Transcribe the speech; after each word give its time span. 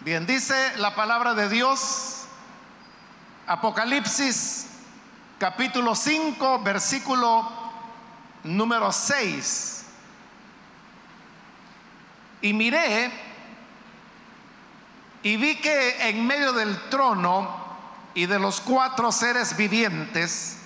Bien, 0.00 0.24
dice 0.26 0.54
la 0.76 0.94
palabra 0.94 1.34
de 1.34 1.48
Dios, 1.48 2.22
Apocalipsis 3.48 4.66
capítulo 5.40 5.96
5, 5.96 6.62
versículo 6.62 7.50
número 8.44 8.92
6. 8.92 9.84
Y 12.42 12.52
miré 12.52 13.10
y 15.24 15.36
vi 15.36 15.56
que 15.56 16.08
en 16.08 16.24
medio 16.24 16.52
del 16.52 16.78
trono 16.90 17.48
y 18.14 18.26
de 18.26 18.38
los 18.38 18.60
cuatro 18.60 19.10
seres 19.10 19.56
vivientes 19.56 20.58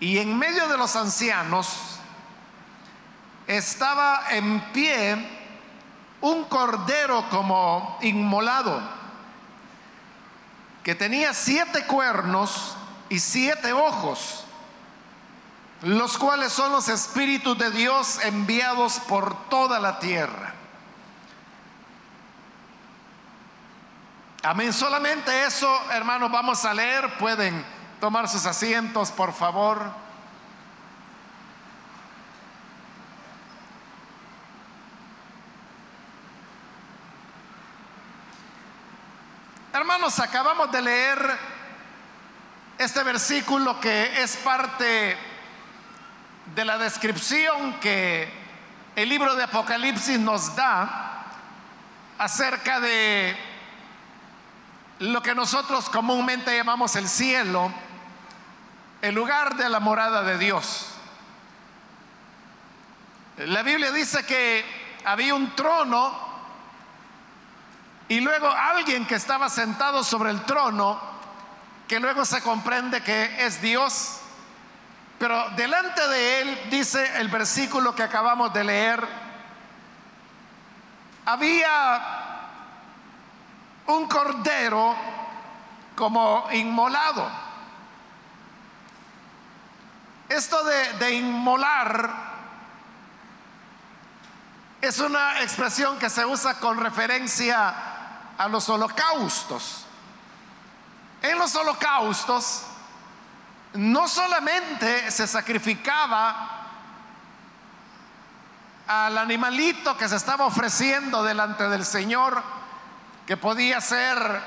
y 0.00 0.18
en 0.18 0.36
medio 0.36 0.66
de 0.66 0.76
los 0.76 0.96
ancianos 0.96 2.00
estaba 3.46 4.24
en 4.30 4.60
pie 4.72 5.39
un 6.20 6.44
cordero 6.44 7.24
como 7.30 7.98
inmolado, 8.02 8.80
que 10.82 10.94
tenía 10.94 11.34
siete 11.34 11.86
cuernos 11.86 12.76
y 13.08 13.18
siete 13.18 13.72
ojos, 13.72 14.44
los 15.82 16.18
cuales 16.18 16.52
son 16.52 16.72
los 16.72 16.88
espíritus 16.88 17.56
de 17.58 17.70
Dios 17.70 18.18
enviados 18.24 19.00
por 19.00 19.48
toda 19.48 19.80
la 19.80 19.98
tierra. 19.98 20.54
Amén. 24.42 24.72
Solamente 24.72 25.44
eso, 25.44 25.70
hermanos, 25.90 26.30
vamos 26.30 26.64
a 26.64 26.72
leer. 26.72 27.18
Pueden 27.18 27.62
tomar 28.00 28.26
sus 28.26 28.46
asientos, 28.46 29.10
por 29.10 29.34
favor. 29.34 30.09
Hermanos, 39.72 40.18
acabamos 40.18 40.72
de 40.72 40.82
leer 40.82 41.38
este 42.76 43.04
versículo 43.04 43.78
que 43.78 44.20
es 44.20 44.36
parte 44.38 45.16
de 46.56 46.64
la 46.64 46.76
descripción 46.76 47.74
que 47.74 48.28
el 48.96 49.08
libro 49.08 49.36
de 49.36 49.44
Apocalipsis 49.44 50.18
nos 50.18 50.56
da 50.56 51.24
acerca 52.18 52.80
de 52.80 53.36
lo 54.98 55.22
que 55.22 55.36
nosotros 55.36 55.88
comúnmente 55.88 56.56
llamamos 56.56 56.96
el 56.96 57.08
cielo, 57.08 57.72
el 59.02 59.14
lugar 59.14 59.54
de 59.54 59.68
la 59.68 59.78
morada 59.78 60.22
de 60.24 60.36
Dios. 60.36 60.88
La 63.36 63.62
Biblia 63.62 63.92
dice 63.92 64.26
que 64.26 64.64
había 65.04 65.32
un 65.32 65.54
trono 65.54 66.29
y 68.10 68.18
luego 68.18 68.50
alguien 68.50 69.06
que 69.06 69.14
estaba 69.14 69.48
sentado 69.48 70.02
sobre 70.02 70.30
el 70.30 70.42
trono, 70.42 71.00
que 71.86 72.00
luego 72.00 72.24
se 72.24 72.42
comprende 72.42 73.04
que 73.04 73.46
es 73.46 73.62
Dios, 73.62 74.18
pero 75.16 75.48
delante 75.50 76.08
de 76.08 76.42
él, 76.42 76.60
dice 76.70 77.20
el 77.20 77.28
versículo 77.28 77.94
que 77.94 78.02
acabamos 78.02 78.52
de 78.52 78.64
leer, 78.64 79.06
había 81.24 82.02
un 83.86 84.08
cordero 84.08 84.96
como 85.94 86.48
inmolado. 86.50 87.30
Esto 90.28 90.64
de, 90.64 91.14
inmolar 91.14 92.10
es 94.80 94.98
una 94.98 95.42
expresión 95.42 95.96
que 96.00 96.10
se 96.10 96.26
usa 96.26 96.58
con 96.58 96.76
referencia 96.76 97.90
a 98.40 98.48
los 98.48 98.66
holocaustos. 98.70 99.84
En 101.20 101.38
los 101.38 101.54
holocaustos 101.54 102.62
no 103.74 104.08
solamente 104.08 105.10
se 105.10 105.26
sacrificaba 105.26 106.62
al 108.86 109.18
animalito 109.18 109.94
que 109.94 110.08
se 110.08 110.16
estaba 110.16 110.46
ofreciendo 110.46 111.22
delante 111.22 111.68
del 111.68 111.84
Señor, 111.84 112.42
que 113.26 113.36
podía 113.36 113.78
ser 113.82 114.40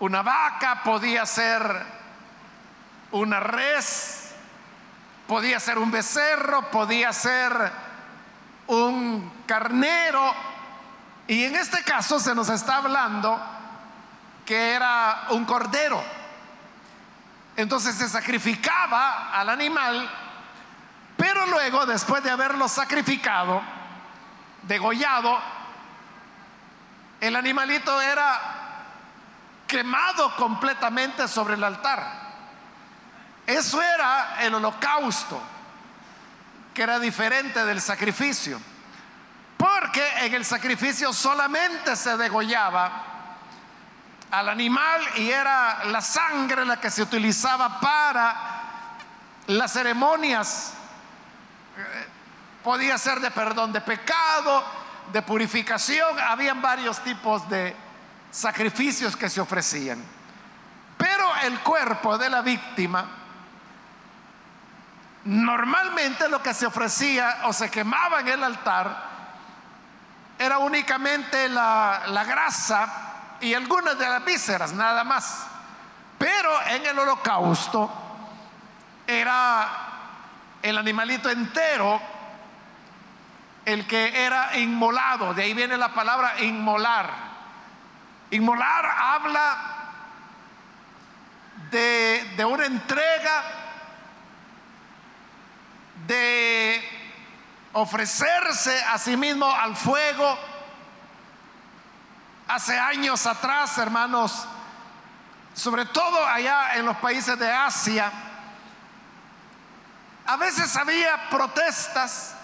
una 0.00 0.22
vaca, 0.22 0.82
podía 0.84 1.26
ser 1.26 1.84
una 3.10 3.40
res, 3.40 4.30
podía 5.28 5.60
ser 5.60 5.76
un 5.76 5.90
becerro, 5.90 6.70
podía 6.70 7.12
ser 7.12 7.52
un 8.68 9.30
carnero, 9.46 10.55
y 11.28 11.44
en 11.44 11.56
este 11.56 11.82
caso 11.82 12.20
se 12.20 12.34
nos 12.34 12.48
está 12.48 12.76
hablando 12.76 13.40
que 14.44 14.74
era 14.74 15.26
un 15.30 15.44
cordero. 15.44 16.02
Entonces 17.56 17.96
se 17.96 18.08
sacrificaba 18.08 19.32
al 19.32 19.48
animal, 19.48 20.08
pero 21.16 21.46
luego, 21.46 21.86
después 21.86 22.22
de 22.22 22.30
haberlo 22.30 22.68
sacrificado, 22.68 23.62
degollado, 24.62 25.38
el 27.20 27.34
animalito 27.34 28.00
era 28.00 28.40
quemado 29.66 30.36
completamente 30.36 31.26
sobre 31.26 31.54
el 31.54 31.64
altar. 31.64 32.26
Eso 33.46 33.82
era 33.82 34.42
el 34.42 34.54
holocausto, 34.54 35.40
que 36.74 36.82
era 36.82 36.98
diferente 36.98 37.64
del 37.64 37.80
sacrificio. 37.80 38.60
En 39.96 40.34
el 40.34 40.44
sacrificio 40.44 41.12
solamente 41.12 41.96
se 41.96 42.16
degollaba 42.16 43.02
al 44.30 44.48
animal 44.48 45.00
y 45.16 45.30
era 45.30 45.84
la 45.84 46.00
sangre 46.00 46.64
la 46.66 46.78
que 46.78 46.90
se 46.90 47.02
utilizaba 47.02 47.80
para 47.80 48.36
las 49.46 49.72
ceremonias. 49.72 50.74
Podía 52.62 52.98
ser 52.98 53.20
de 53.20 53.30
perdón 53.30 53.72
de 53.72 53.80
pecado, 53.80 54.64
de 55.12 55.22
purificación, 55.22 56.18
habían 56.18 56.60
varios 56.60 56.98
tipos 57.00 57.48
de 57.48 57.74
sacrificios 58.30 59.16
que 59.16 59.30
se 59.30 59.40
ofrecían. 59.40 60.02
Pero 60.98 61.36
el 61.44 61.60
cuerpo 61.60 62.18
de 62.18 62.28
la 62.28 62.42
víctima, 62.42 63.06
normalmente 65.24 66.28
lo 66.28 66.42
que 66.42 66.52
se 66.52 66.66
ofrecía 66.66 67.42
o 67.44 67.52
se 67.52 67.70
quemaba 67.70 68.20
en 68.20 68.28
el 68.28 68.42
altar, 68.42 69.15
era 70.38 70.58
únicamente 70.58 71.48
la, 71.48 72.24
grasa 72.26 73.36
y 73.40 73.54
algunas 73.54 73.98
de 73.98 74.08
las 74.08 74.24
vísceras, 74.24 74.72
nada 74.72 75.04
más. 75.04 75.46
Pero 76.18 76.50
en 76.68 76.86
el 76.86 76.98
holocausto 76.98 77.90
era 79.06 79.68
el 80.62 80.78
animalito 80.78 81.30
entero 81.30 82.00
el 83.64 83.86
que 83.86 84.24
era 84.24 84.56
inmolado. 84.58 85.34
De 85.34 85.42
ahí 85.42 85.54
viene 85.54 85.76
la 85.76 85.92
palabra 85.92 86.40
inmolar. 86.40 87.10
Inmolar 88.30 88.86
habla 88.86 89.58
de, 91.70 92.34
de 92.36 92.44
una 92.44 92.66
entrega, 92.66 93.42
de 96.06 96.95
ofrecerse 97.76 98.82
a 98.84 98.96
sí 98.98 99.16
mismo 99.18 99.50
al 99.50 99.76
fuego. 99.76 100.38
Hace 102.48 102.78
años 102.78 103.26
atrás, 103.26 103.76
hermanos, 103.76 104.46
sobre 105.52 105.84
todo 105.84 106.24
allá 106.24 106.76
en 106.76 106.86
los 106.86 106.96
países 106.96 107.38
de 107.38 107.52
Asia, 107.52 108.10
a 110.24 110.36
veces 110.36 110.74
había 110.76 111.28
protestas 111.28 112.34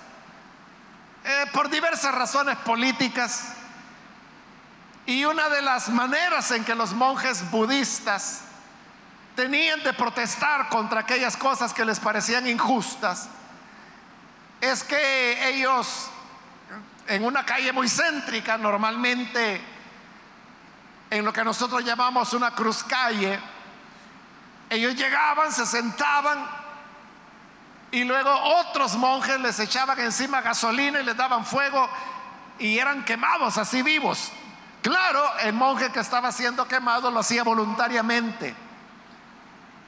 eh, 1.24 1.46
por 1.52 1.70
diversas 1.70 2.14
razones 2.14 2.58
políticas 2.58 3.54
y 5.06 5.24
una 5.24 5.48
de 5.48 5.62
las 5.62 5.88
maneras 5.88 6.50
en 6.50 6.62
que 6.62 6.74
los 6.74 6.92
monjes 6.92 7.50
budistas 7.50 8.42
tenían 9.34 9.82
de 9.82 9.94
protestar 9.94 10.68
contra 10.68 11.00
aquellas 11.00 11.38
cosas 11.38 11.72
que 11.72 11.86
les 11.86 11.98
parecían 11.98 12.46
injustas 12.46 13.30
es 14.62 14.84
que 14.84 15.48
ellos 15.48 16.08
en 17.08 17.24
una 17.24 17.44
calle 17.44 17.72
muy 17.72 17.88
céntrica, 17.88 18.56
normalmente 18.56 19.60
en 21.10 21.24
lo 21.24 21.32
que 21.32 21.42
nosotros 21.42 21.84
llamamos 21.84 22.32
una 22.32 22.52
cruz 22.52 22.84
calle, 22.84 23.40
ellos 24.70 24.94
llegaban, 24.94 25.50
se 25.52 25.66
sentaban 25.66 26.46
y 27.90 28.04
luego 28.04 28.30
otros 28.60 28.94
monjes 28.94 29.40
les 29.40 29.58
echaban 29.58 29.98
encima 29.98 30.40
gasolina 30.40 31.00
y 31.00 31.04
les 31.04 31.16
daban 31.16 31.44
fuego 31.44 31.90
y 32.60 32.78
eran 32.78 33.04
quemados 33.04 33.58
así 33.58 33.82
vivos. 33.82 34.30
Claro, 34.80 35.38
el 35.40 35.54
monje 35.54 35.90
que 35.90 35.98
estaba 35.98 36.30
siendo 36.30 36.68
quemado 36.68 37.10
lo 37.10 37.18
hacía 37.18 37.42
voluntariamente. 37.42 38.54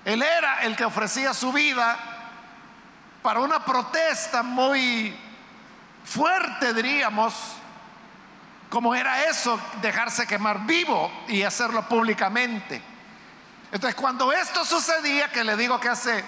Él 0.05 0.21
era 0.21 0.65
el 0.65 0.75
que 0.75 0.85
ofrecía 0.85 1.33
su 1.33 1.53
vida 1.53 2.14
para 3.25 3.41
una 3.41 3.65
protesta 3.65 4.43
muy 4.43 5.17
fuerte, 6.05 6.75
diríamos, 6.75 7.33
cómo 8.69 8.95
era 8.95 9.25
eso, 9.25 9.59
dejarse 9.81 10.27
quemar 10.27 10.67
vivo 10.67 11.11
y 11.29 11.43
hacerlo 11.43 11.89
públicamente. 11.89 12.83
Entonces, 13.73 13.99
cuando 13.99 14.31
esto 14.31 14.63
sucedía, 14.67 15.33
que 15.33 15.43
le 15.43 15.57
digo 15.57 15.81
que 15.81 15.89
hace 15.89 16.23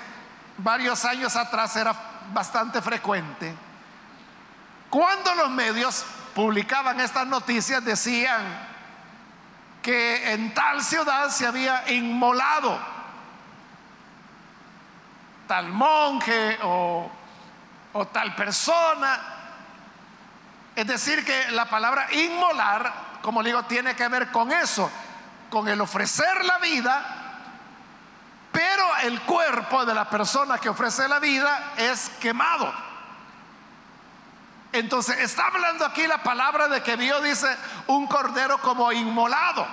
varios 0.56 1.04
años 1.04 1.37
atrás 1.37 1.76
era 1.76 1.94
bastante 2.32 2.81
frecuente, 2.81 3.54
cuando 4.88 5.34
los 5.34 5.50
medios 5.50 6.02
publicaban 6.34 6.99
estas 7.00 7.26
noticias 7.26 7.84
decían 7.84 8.40
que 9.82 10.32
en 10.32 10.54
tal 10.54 10.82
ciudad 10.82 11.28
se 11.28 11.46
había 11.46 11.90
inmolado 11.90 12.95
tal 15.46 15.69
monje 15.69 16.58
o, 16.62 17.10
o 17.93 18.06
tal 18.08 18.34
persona. 18.34 19.20
Es 20.75 20.87
decir, 20.87 21.25
que 21.25 21.50
la 21.52 21.64
palabra 21.66 22.08
inmolar, 22.12 22.93
como 23.22 23.43
digo, 23.43 23.62
tiene 23.64 23.96
que 23.96 24.08
ver 24.08 24.31
con 24.31 24.52
eso, 24.52 24.90
con 25.50 25.69
el 25.69 25.81
ofrecer 25.81 26.44
la 26.44 26.58
vida, 26.58 27.26
pero 28.52 28.96
el 29.02 29.20
cuerpo 29.22 29.84
de 29.84 29.94
la 29.94 30.08
persona 30.08 30.58
que 30.58 30.69
ofrece 30.69 31.08
la 31.08 31.19
vida 31.19 31.72
es 31.76 32.10
quemado. 32.20 32.72
Entonces, 34.72 35.19
está 35.20 35.46
hablando 35.46 35.87
aquí 35.87 36.06
la 36.06 36.22
palabra 36.22 36.69
de 36.69 36.82
que 36.82 36.96
Dios 36.96 37.22
dice 37.22 37.49
un 37.87 38.06
cordero 38.06 38.58
como 38.58 38.92
inmolado. 38.92 39.66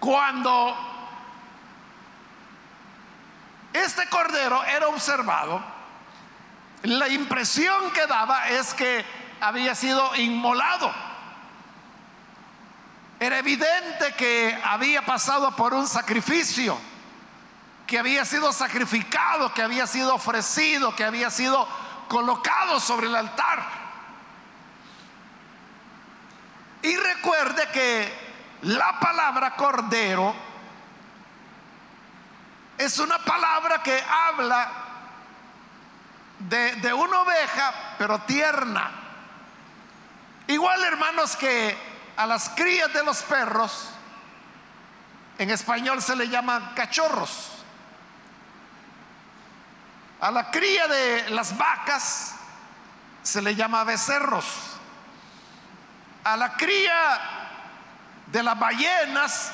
Cuando 0.00 0.93
este 3.74 4.08
cordero 4.08 4.62
era 4.64 4.86
observado, 4.86 5.62
la 6.84 7.08
impresión 7.08 7.90
que 7.90 8.06
daba 8.06 8.48
es 8.48 8.72
que 8.72 9.04
había 9.40 9.74
sido 9.74 10.14
inmolado. 10.16 10.92
Era 13.18 13.38
evidente 13.38 14.14
que 14.16 14.56
había 14.64 15.04
pasado 15.04 15.56
por 15.56 15.74
un 15.74 15.88
sacrificio, 15.88 16.78
que 17.86 17.98
había 17.98 18.24
sido 18.24 18.52
sacrificado, 18.52 19.52
que 19.52 19.62
había 19.62 19.86
sido 19.88 20.14
ofrecido, 20.14 20.94
que 20.94 21.04
había 21.04 21.30
sido 21.30 21.66
colocado 22.08 22.78
sobre 22.78 23.08
el 23.08 23.16
altar. 23.16 23.60
Y 26.82 26.96
recuerde 26.96 27.68
que 27.72 28.24
la 28.62 29.00
palabra 29.00 29.56
cordero 29.56 30.53
es 32.78 32.98
una 32.98 33.18
palabra 33.18 33.82
que 33.82 34.02
habla 34.02 34.70
de, 36.38 36.76
de 36.76 36.92
una 36.92 37.20
oveja, 37.20 37.72
pero 37.98 38.20
tierna. 38.20 38.90
Igual, 40.46 40.82
hermanos, 40.84 41.36
que 41.36 41.76
a 42.16 42.26
las 42.26 42.50
crías 42.50 42.92
de 42.92 43.04
los 43.04 43.22
perros, 43.22 43.88
en 45.38 45.50
español 45.50 46.02
se 46.02 46.16
le 46.16 46.28
llaman 46.28 46.74
cachorros. 46.74 47.50
A 50.20 50.30
la 50.30 50.50
cría 50.50 50.86
de 50.86 51.30
las 51.30 51.56
vacas 51.56 52.34
se 53.22 53.42
le 53.42 53.54
llama 53.54 53.84
becerros. 53.84 54.46
A 56.24 56.36
la 56.36 56.56
cría 56.56 57.20
de 58.26 58.42
las 58.42 58.58
ballenas 58.58 59.52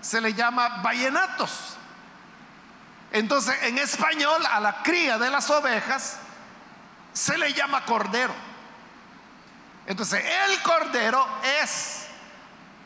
se 0.00 0.20
le 0.20 0.34
llama 0.34 0.80
ballenatos. 0.82 1.77
Entonces, 3.10 3.56
en 3.62 3.78
español, 3.78 4.44
a 4.50 4.60
la 4.60 4.82
cría 4.82 5.18
de 5.18 5.30
las 5.30 5.48
ovejas 5.50 6.18
se 7.12 7.38
le 7.38 7.52
llama 7.52 7.84
cordero. 7.84 8.34
Entonces, 9.86 10.22
el 10.22 10.62
cordero 10.62 11.26
es, 11.62 12.06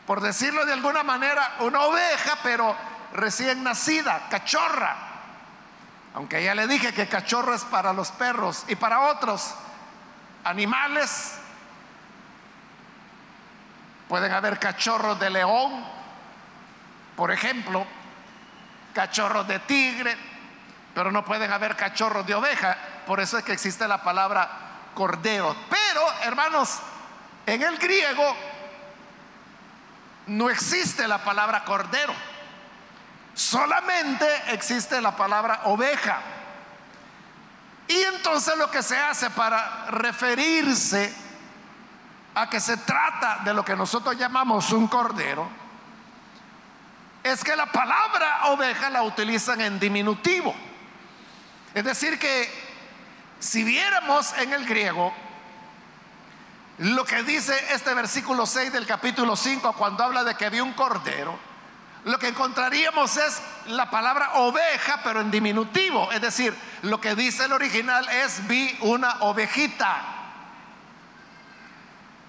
por 0.07 0.21
decirlo 0.21 0.65
de 0.65 0.73
alguna 0.73 1.03
manera, 1.03 1.55
una 1.59 1.81
oveja, 1.81 2.37
pero 2.41 2.75
recién 3.13 3.63
nacida, 3.63 4.27
cachorra. 4.29 4.95
Aunque 6.15 6.43
ya 6.43 6.55
le 6.55 6.67
dije 6.67 6.93
que 6.93 7.07
cachorro 7.07 7.53
es 7.53 7.63
para 7.65 7.91
los 7.91 8.11
perros 8.11 8.63
y 8.67 8.75
para 8.75 9.01
otros 9.01 9.53
animales. 10.43 11.33
Pueden 14.07 14.31
haber 14.31 14.59
cachorros 14.59 15.19
de 15.19 15.29
león, 15.29 15.83
por 17.15 17.31
ejemplo, 17.31 17.85
cachorros 18.93 19.47
de 19.47 19.59
tigre, 19.59 20.15
pero 20.93 21.11
no 21.11 21.25
pueden 21.25 21.51
haber 21.51 21.75
cachorros 21.75 22.25
de 22.25 22.35
oveja. 22.35 22.77
Por 23.05 23.19
eso 23.19 23.37
es 23.37 23.43
que 23.43 23.53
existe 23.53 23.87
la 23.87 24.01
palabra 24.01 24.49
cordero. 24.93 25.55
Pero, 25.69 26.01
hermanos, 26.23 26.79
en 27.45 27.61
el 27.61 27.77
griego 27.77 28.35
no 30.27 30.49
existe 30.49 31.07
la 31.07 31.23
palabra 31.23 31.63
cordero. 31.63 32.13
Solamente 33.33 34.27
existe 34.49 35.01
la 35.01 35.15
palabra 35.15 35.61
oveja. 35.65 36.21
Y 37.87 38.01
entonces 38.01 38.57
lo 38.57 38.69
que 38.71 38.81
se 38.81 38.97
hace 38.97 39.29
para 39.31 39.87
referirse 39.89 41.13
a 42.35 42.49
que 42.49 42.59
se 42.59 42.77
trata 42.77 43.39
de 43.43 43.53
lo 43.53 43.65
que 43.65 43.75
nosotros 43.75 44.17
llamamos 44.17 44.71
un 44.71 44.87
cordero, 44.87 45.47
es 47.23 47.43
que 47.43 47.55
la 47.55 47.67
palabra 47.67 48.47
oveja 48.47 48.89
la 48.89 49.03
utilizan 49.03 49.61
en 49.61 49.79
diminutivo. 49.79 50.53
Es 51.73 51.83
decir, 51.83 52.19
que 52.19 52.49
si 53.39 53.63
viéramos 53.63 54.33
en 54.37 54.53
el 54.53 54.65
griego 54.65 55.13
lo 56.79 57.05
que 57.05 57.23
dice 57.23 57.53
este 57.71 57.93
versículo 57.93 58.45
6 58.45 58.73
del 58.73 58.85
capítulo 58.85 59.35
5 59.35 59.73
cuando 59.73 60.03
habla 60.03 60.23
de 60.23 60.35
que 60.35 60.45
había 60.45 60.63
un 60.63 60.73
cordero, 60.73 61.37
lo 62.05 62.19
que 62.19 62.27
encontraríamos 62.27 63.15
es 63.15 63.41
la 63.67 63.89
palabra 63.89 64.33
oveja, 64.33 64.99
pero 65.03 65.21
en 65.21 65.31
diminutivo. 65.31 66.11
Es 66.11 66.21
decir, 66.21 66.53
lo 66.81 66.99
que 66.99 67.15
dice 67.15 67.45
el 67.45 67.53
original 67.53 68.07
es 68.09 68.45
vi 68.47 68.77
una 68.81 69.17
ovejita. 69.21 70.01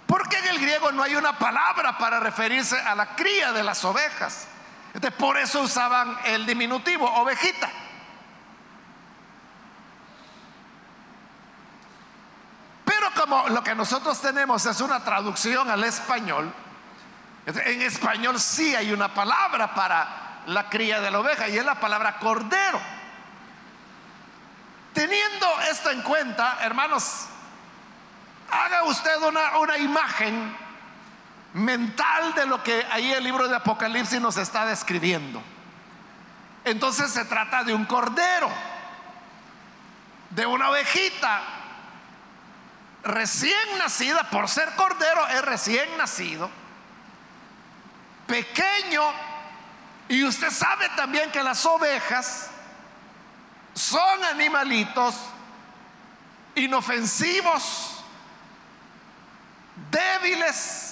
Porque 0.07 0.39
en 0.39 0.47
el 0.47 0.61
griego 0.61 0.93
no 0.93 1.03
hay 1.03 1.17
una 1.17 1.37
palabra 1.39 1.99
para 1.99 2.21
referirse 2.21 2.79
a 2.79 2.95
la 2.95 3.17
cría 3.17 3.53
de 3.53 3.65
las 3.65 3.85
ovejas. 3.85 4.47
Entonces, 4.95 5.19
por 5.19 5.37
eso 5.37 5.61
usaban 5.61 6.17
el 6.25 6.47
diminutivo, 6.47 7.05
ovejita. 7.05 7.69
Pero 12.85 13.11
como 13.21 13.49
lo 13.49 13.63
que 13.65 13.75
nosotros 13.75 14.21
tenemos 14.21 14.65
es 14.67 14.81
una 14.81 15.03
traducción 15.03 15.69
al 15.69 15.83
español, 15.83 16.53
en 17.47 17.83
español 17.83 18.39
sí 18.41 18.75
hay 18.77 18.93
una 18.93 19.13
palabra 19.13 19.75
para 19.75 20.43
la 20.47 20.71
cría 20.71 21.01
de 21.01 21.11
la 21.11 21.19
oveja 21.19 21.49
y 21.49 21.59
es 21.59 21.65
la 21.65 21.81
palabra 21.81 22.19
cordero. 22.19 22.81
Teniendo 24.93 25.61
esto 25.71 25.91
en 25.91 26.03
cuenta, 26.03 26.59
hermanos, 26.61 27.27
haga 28.49 28.85
usted 28.85 29.21
una, 29.23 29.59
una 29.59 29.77
imagen 29.77 30.57
mental 31.55 32.35
de 32.35 32.47
lo 32.47 32.63
que 32.63 32.87
ahí 32.91 33.13
el 33.13 33.25
libro 33.25 33.49
de 33.49 33.57
Apocalipsis 33.57 34.21
nos 34.21 34.37
está 34.37 34.67
describiendo. 34.67 35.43
Entonces 36.65 37.11
se 37.11 37.25
trata 37.25 37.65
de 37.65 37.75
un 37.75 37.85
cordero, 37.85 38.51
de 40.31 40.47
una 40.47 40.71
ovejita 40.71 41.43
recién 43.05 43.79
nacida, 43.79 44.31
por 44.31 44.49
ser 44.49 44.75
cordero 44.77 45.29
es 45.29 45.43
recién 45.43 45.97
nacido, 45.97 46.51
pequeño, 48.27 49.03
y 50.09 50.25
usted 50.25 50.51
sabe 50.51 50.89
también 50.97 51.31
que 51.31 51.43
las 51.43 51.65
ovejas 51.67 52.51
son 53.75 54.25
animalitos 54.25 55.15
inofensivos, 56.55 58.03
débiles, 59.91 60.84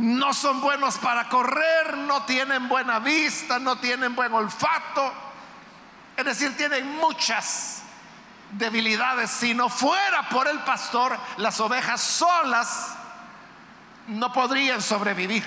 no 0.00 0.32
son 0.32 0.60
buenos 0.60 0.96
para 0.98 1.28
correr, 1.28 1.96
no 1.98 2.22
tienen 2.24 2.68
buena 2.68 2.98
vista, 2.98 3.58
no 3.58 3.76
tienen 3.78 4.14
buen 4.16 4.32
olfato. 4.32 5.12
Es 6.16 6.24
decir, 6.24 6.56
tienen 6.56 6.96
muchas 6.96 7.82
debilidades. 8.52 9.30
Si 9.30 9.54
no 9.54 9.68
fuera 9.68 10.28
por 10.28 10.48
el 10.48 10.58
pastor, 10.60 11.18
las 11.36 11.60
ovejas 11.60 12.00
solas 12.00 12.96
no 14.06 14.32
podrían 14.32 14.80
sobrevivir. 14.80 15.44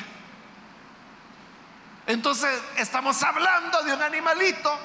Entonces, 2.05 2.61
estamos 2.77 3.21
hablando 3.23 3.81
de 3.83 3.93
un 3.93 4.01
animalito 4.01 4.77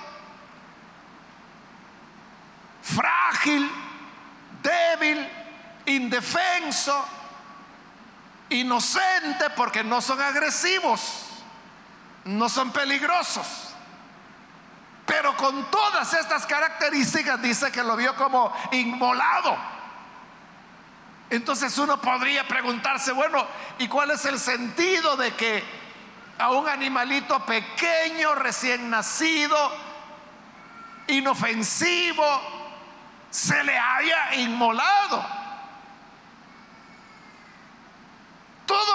frágil, 2.81 3.71
débil, 4.63 5.29
indefenso, 5.87 7.07
inocente 8.50 9.50
porque 9.57 9.85
no 9.85 10.00
son 10.00 10.21
agresivos, 10.21 11.00
no 12.25 12.49
son 12.49 12.71
peligrosos. 12.73 13.47
Pero 15.07 15.35
con 15.37 15.71
todas 15.71 16.12
estas 16.12 16.45
características 16.45 17.40
dice 17.40 17.73
que 17.73 17.83
lo 17.83 17.97
vio 17.97 18.14
como 18.14 18.52
inmolado. 18.73 19.57
Entonces 21.31 21.76
uno 21.78 22.00
podría 22.00 22.47
preguntarse, 22.47 23.12
bueno, 23.12 23.47
¿y 23.78 23.88
cuál 23.88 24.11
es 24.11 24.25
el 24.25 24.38
sentido 24.38 25.17
de 25.17 25.35
que 25.35 25.62
a 26.38 26.50
un 26.50 26.69
animalito 26.69 27.45
pequeño, 27.45 28.35
recién 28.35 28.88
nacido, 28.88 29.57
inofensivo, 31.07 32.25
se 33.31 33.62
le 33.64 33.78
haya 33.78 34.35
inmolado? 34.37 35.38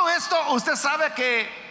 Esto 0.09 0.53
usted 0.53 0.75
sabe 0.75 1.13
que 1.13 1.63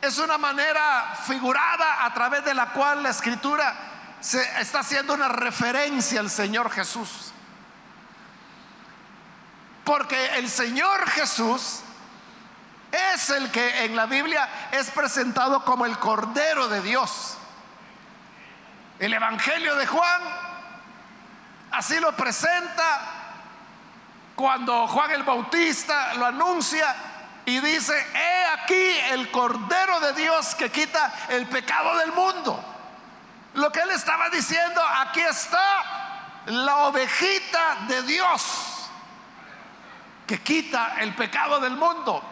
es 0.00 0.18
una 0.18 0.38
manera 0.38 1.14
figurada 1.26 2.04
a 2.04 2.14
través 2.14 2.44
de 2.44 2.54
la 2.54 2.66
cual 2.66 3.02
la 3.02 3.10
escritura 3.10 3.74
se 4.20 4.42
está 4.60 4.80
haciendo 4.80 5.14
una 5.14 5.28
referencia 5.28 6.20
al 6.20 6.30
Señor 6.30 6.70
Jesús. 6.70 7.32
Porque 9.84 10.38
el 10.38 10.48
Señor 10.50 11.08
Jesús 11.10 11.80
es 12.92 13.30
el 13.30 13.50
que 13.50 13.84
en 13.84 13.96
la 13.96 14.06
Biblia 14.06 14.48
es 14.70 14.90
presentado 14.90 15.64
como 15.64 15.86
el 15.86 15.98
Cordero 15.98 16.68
de 16.68 16.80
Dios. 16.82 17.36
El 18.98 19.14
Evangelio 19.14 19.76
de 19.76 19.86
Juan 19.86 20.22
así 21.70 21.98
lo 22.00 22.14
presenta 22.16 23.00
cuando 24.34 24.86
Juan 24.86 25.10
el 25.10 25.22
Bautista 25.22 26.14
lo 26.14 26.26
anuncia 26.26 26.94
y 27.48 27.60
dice, 27.60 27.94
he 28.14 28.44
aquí 28.60 28.98
el 29.10 29.30
Cordero 29.30 30.00
de 30.00 30.12
Dios 30.12 30.54
que 30.54 30.70
quita 30.70 31.10
el 31.30 31.46
pecado 31.46 31.96
del 31.96 32.12
mundo. 32.12 32.62
Lo 33.54 33.72
que 33.72 33.80
él 33.80 33.90
estaba 33.90 34.28
diciendo, 34.28 34.82
aquí 34.98 35.20
está 35.20 36.42
la 36.44 36.76
ovejita 36.88 37.76
de 37.88 38.02
Dios 38.02 38.90
que 40.26 40.42
quita 40.42 40.96
el 40.98 41.14
pecado 41.14 41.58
del 41.60 41.74
mundo. 41.74 42.22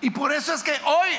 Y 0.00 0.10
por 0.10 0.32
eso 0.32 0.54
es 0.54 0.62
que 0.62 0.80
hoy 0.84 1.10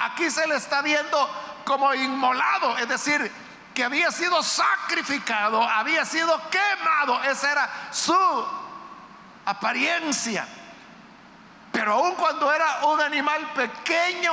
aquí 0.00 0.28
se 0.28 0.44
le 0.48 0.56
está 0.56 0.82
viendo 0.82 1.62
como 1.64 1.94
inmolado, 1.94 2.76
es 2.78 2.88
decir, 2.88 3.30
que 3.72 3.84
había 3.84 4.10
sido 4.10 4.42
sacrificado, 4.42 5.62
había 5.62 6.04
sido 6.04 6.36
quemado, 6.50 7.22
esa 7.22 7.52
era 7.52 7.70
su 7.92 8.57
apariencia. 9.48 10.46
Pero 11.72 11.94
aun 11.94 12.14
cuando 12.14 12.52
era 12.52 12.86
un 12.86 13.00
animal 13.00 13.52
pequeño, 13.54 14.32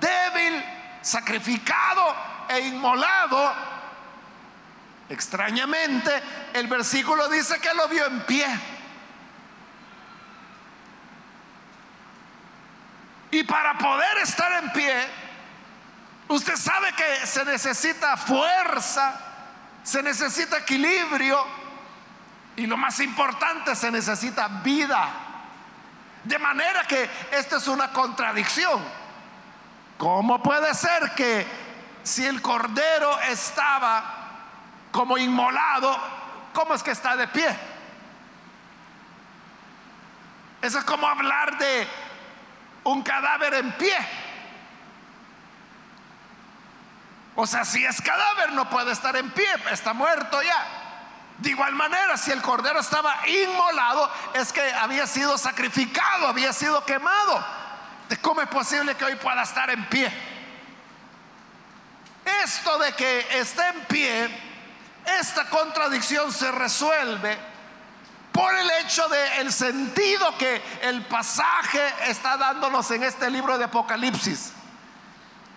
débil, 0.00 0.64
sacrificado 1.02 2.14
e 2.48 2.60
inmolado, 2.60 3.52
extrañamente 5.08 6.22
el 6.52 6.66
versículo 6.66 7.28
dice 7.28 7.58
que 7.58 7.74
lo 7.74 7.88
vio 7.88 8.06
en 8.06 8.20
pie. 8.22 8.46
Y 13.30 13.42
para 13.44 13.76
poder 13.76 14.18
estar 14.18 14.62
en 14.62 14.72
pie, 14.72 15.06
usted 16.28 16.56
sabe 16.56 16.92
que 16.94 17.26
se 17.26 17.44
necesita 17.44 18.16
fuerza, 18.16 19.20
se 19.82 20.02
necesita 20.02 20.58
equilibrio, 20.58 21.57
y 22.58 22.66
lo 22.66 22.76
más 22.76 22.98
importante, 22.98 23.76
se 23.76 23.88
necesita 23.88 24.48
vida. 24.48 25.08
De 26.24 26.40
manera 26.40 26.82
que 26.88 27.08
esta 27.30 27.58
es 27.58 27.68
una 27.68 27.92
contradicción. 27.92 28.82
¿Cómo 29.96 30.42
puede 30.42 30.74
ser 30.74 31.14
que 31.14 31.46
si 32.02 32.26
el 32.26 32.42
cordero 32.42 33.16
estaba 33.20 34.02
como 34.90 35.16
inmolado, 35.16 35.96
¿cómo 36.52 36.74
es 36.74 36.82
que 36.82 36.90
está 36.90 37.14
de 37.14 37.28
pie? 37.28 37.48
Eso 40.60 40.80
es 40.80 40.84
como 40.84 41.06
hablar 41.06 41.58
de 41.58 41.86
un 42.82 43.04
cadáver 43.04 43.54
en 43.54 43.70
pie. 43.74 43.96
O 47.36 47.46
sea, 47.46 47.64
si 47.64 47.84
es 47.84 48.02
cadáver 48.02 48.50
no 48.52 48.68
puede 48.68 48.90
estar 48.90 49.14
en 49.14 49.30
pie, 49.30 49.46
está 49.70 49.92
muerto 49.92 50.42
ya. 50.42 50.87
De 51.38 51.50
igual 51.50 51.72
manera, 51.74 52.16
si 52.16 52.32
el 52.32 52.42
cordero 52.42 52.80
estaba 52.80 53.16
inmolado, 53.28 54.10
es 54.34 54.52
que 54.52 54.72
había 54.72 55.06
sido 55.06 55.38
sacrificado, 55.38 56.26
había 56.26 56.52
sido 56.52 56.84
quemado. 56.84 57.44
¿Cómo 58.20 58.40
es 58.40 58.48
posible 58.48 58.96
que 58.96 59.04
hoy 59.04 59.14
pueda 59.16 59.42
estar 59.42 59.70
en 59.70 59.84
pie? 59.88 60.12
Esto 62.44 62.78
de 62.78 62.92
que 62.92 63.38
esté 63.38 63.66
en 63.68 63.84
pie, 63.84 64.40
esta 65.20 65.48
contradicción 65.48 66.32
se 66.32 66.50
resuelve 66.50 67.38
por 68.32 68.54
el 68.54 68.70
hecho 68.82 69.08
de 69.08 69.40
el 69.40 69.52
sentido 69.52 70.36
que 70.38 70.60
el 70.82 71.06
pasaje 71.06 71.80
está 72.06 72.36
dándonos 72.36 72.90
en 72.90 73.04
este 73.04 73.30
libro 73.30 73.58
de 73.58 73.64
Apocalipsis. 73.64 74.52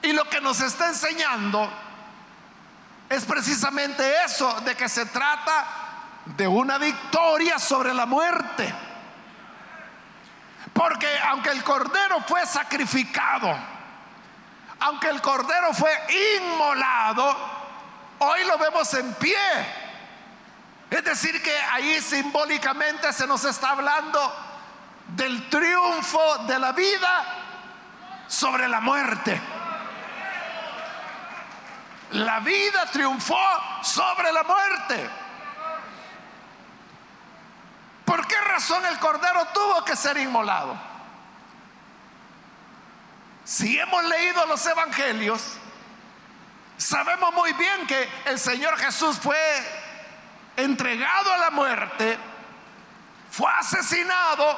Y 0.03 0.13
lo 0.13 0.29
que 0.29 0.41
nos 0.41 0.61
está 0.61 0.87
enseñando 0.87 1.71
es 3.11 3.25
precisamente 3.25 4.23
eso, 4.23 4.61
de 4.61 4.73
que 4.73 4.87
se 4.87 5.05
trata 5.05 5.65
de 6.25 6.47
una 6.47 6.77
victoria 6.77 7.59
sobre 7.59 7.93
la 7.93 8.05
muerte. 8.05 8.73
Porque 10.71 11.19
aunque 11.27 11.49
el 11.49 11.61
cordero 11.61 12.21
fue 12.21 12.45
sacrificado, 12.45 13.53
aunque 14.79 15.09
el 15.09 15.21
cordero 15.21 15.73
fue 15.73 15.91
inmolado, 16.37 17.35
hoy 18.19 18.45
lo 18.45 18.57
vemos 18.57 18.93
en 18.93 19.13
pie. 19.15 19.37
Es 20.89 21.03
decir, 21.03 21.43
que 21.43 21.57
ahí 21.57 21.99
simbólicamente 21.99 23.11
se 23.11 23.27
nos 23.27 23.43
está 23.43 23.71
hablando 23.71 24.33
del 25.07 25.49
triunfo 25.49 26.37
de 26.47 26.57
la 26.57 26.71
vida 26.71 27.25
sobre 28.27 28.69
la 28.69 28.79
muerte. 28.79 29.60
La 32.11 32.39
vida 32.41 32.85
triunfó 32.91 33.39
sobre 33.83 34.31
la 34.31 34.43
muerte. 34.43 35.09
¿Por 38.03 38.27
qué 38.27 38.35
razón 38.41 38.85
el 38.85 38.99
cordero 38.99 39.47
tuvo 39.53 39.85
que 39.85 39.95
ser 39.95 40.17
inmolado? 40.17 40.77
Si 43.45 43.79
hemos 43.79 44.03
leído 44.03 44.45
los 44.45 44.65
evangelios, 44.65 45.57
sabemos 46.77 47.33
muy 47.33 47.53
bien 47.53 47.87
que 47.87 48.09
el 48.25 48.37
Señor 48.37 48.77
Jesús 48.77 49.17
fue 49.17 49.37
entregado 50.57 51.31
a 51.31 51.37
la 51.37 51.49
muerte, 51.51 52.19
fue 53.31 53.49
asesinado 53.51 54.57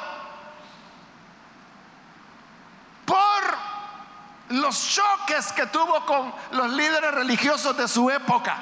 por 3.04 3.58
los 4.48 4.94
choques 4.94 5.52
que 5.52 5.66
tuvo 5.66 6.04
con 6.04 6.32
los 6.52 6.70
líderes 6.70 7.12
religiosos 7.12 7.76
de 7.76 7.88
su 7.88 8.10
época. 8.10 8.56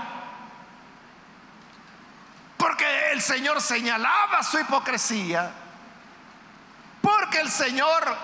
Porque 2.57 3.11
el 3.13 3.21
Señor 3.21 3.61
señalaba 3.61 4.43
su 4.43 4.59
hipocresía, 4.61 5.51
porque 7.01 7.41
el 7.41 7.51
Señor 7.51 8.17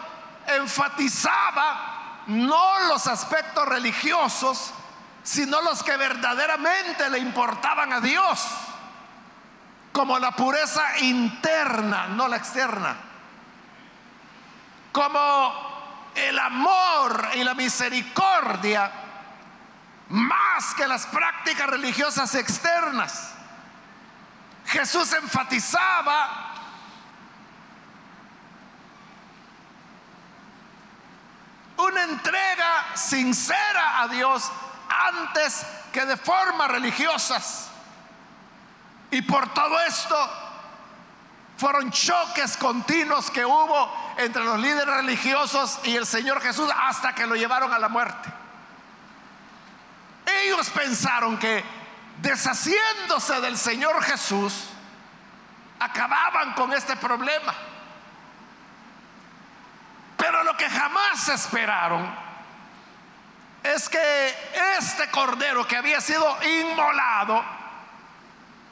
enfatizaba 0.47 2.23
no 2.29 2.79
los 2.89 3.07
aspectos 3.07 3.67
religiosos, 3.67 4.73
sino 5.25 5.61
los 5.63 5.83
que 5.83 5.97
verdaderamente 5.97 7.11
le 7.11 7.19
importaban 7.19 7.93
a 7.93 8.01
Dios, 8.01 8.47
como 9.93 10.19
la 10.19 10.31
pureza 10.31 10.99
interna, 11.01 12.07
no 12.09 12.29
la 12.29 12.37
externa, 12.37 12.97
como 14.93 15.68
el 16.15 16.39
amor 16.39 17.29
y 17.35 17.45
la 17.45 17.55
misericordia 17.55 18.91
más 20.09 20.75
que 20.75 20.87
las 20.87 21.07
prácticas 21.07 21.69
religiosas 21.69 22.35
externas. 22.35 23.33
Jesús 24.67 25.13
enfatizaba 25.15 26.49
una 31.77 32.03
entrega 32.03 32.97
sincera 32.97 34.01
a 34.01 34.09
Dios 34.09 34.51
antes 34.89 35.65
que 35.93 36.05
de 36.05 36.17
formas 36.17 36.69
religiosas. 36.71 37.71
Y 39.11 39.23
por 39.23 39.53
todo 39.55 39.81
esto 39.81 40.48
fueron 41.59 41.91
choques 41.91 42.57
continuos 42.57 43.31
que 43.31 43.45
hubo 43.45 44.15
entre 44.17 44.45
los 44.45 44.59
líderes 44.61 44.95
religiosos 44.95 45.81
y 45.83 45.97
el 45.97 46.07
Señor 46.07 46.41
Jesús 46.41 46.71
hasta 46.75 47.15
que 47.15 47.27
lo 47.27 47.35
llevaron 47.35 47.73
a 47.73 47.79
la 47.79 47.89
muerte. 47.89 48.33
Ellos 50.45 50.71
pensaron 50.71 51.37
que 51.37 51.65
deshaciéndose 52.23 53.41
del 53.41 53.59
Señor 53.59 54.03
Jesús, 54.05 54.69
acababan 55.81 56.55
con 56.55 56.73
este 56.73 56.97
problema. 56.97 57.55
Pero 60.17 60.43
lo 60.45 60.57
que 60.57 60.69
jamás 60.69 61.29
esperaron 61.29 62.09
es 63.63 63.89
que 63.89 64.55
este 64.79 65.11
cordero 65.11 65.67
que 65.67 65.77
había 65.77 66.01
sido 66.01 66.39
inmolado 66.61 67.45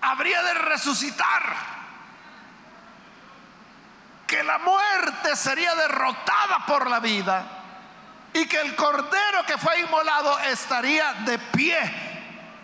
habría 0.02 0.42
de 0.42 0.54
resucitar 0.54 1.75
que 4.26 4.42
la 4.42 4.58
muerte 4.58 5.36
sería 5.36 5.74
derrotada 5.74 6.66
por 6.66 6.90
la 6.90 7.00
vida 7.00 7.44
y 8.32 8.46
que 8.46 8.60
el 8.60 8.74
cordero 8.74 9.46
que 9.46 9.56
fue 9.56 9.80
inmolado 9.80 10.38
estaría 10.40 11.12
de 11.24 11.38
pie 11.38 11.78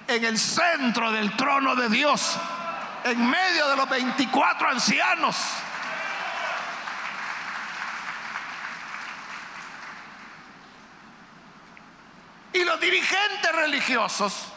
en 0.08 0.24
el 0.24 0.38
centro 0.38 1.10
del 1.12 1.34
trono 1.36 1.76
de 1.76 1.88
Dios, 1.88 2.36
en 3.04 3.30
medio 3.30 3.68
de 3.68 3.76
los 3.76 3.88
24 3.88 4.68
ancianos. 4.68 5.36
Y 12.52 12.64
los 12.64 12.78
dirigentes 12.80 13.52
religiosos 13.52 14.52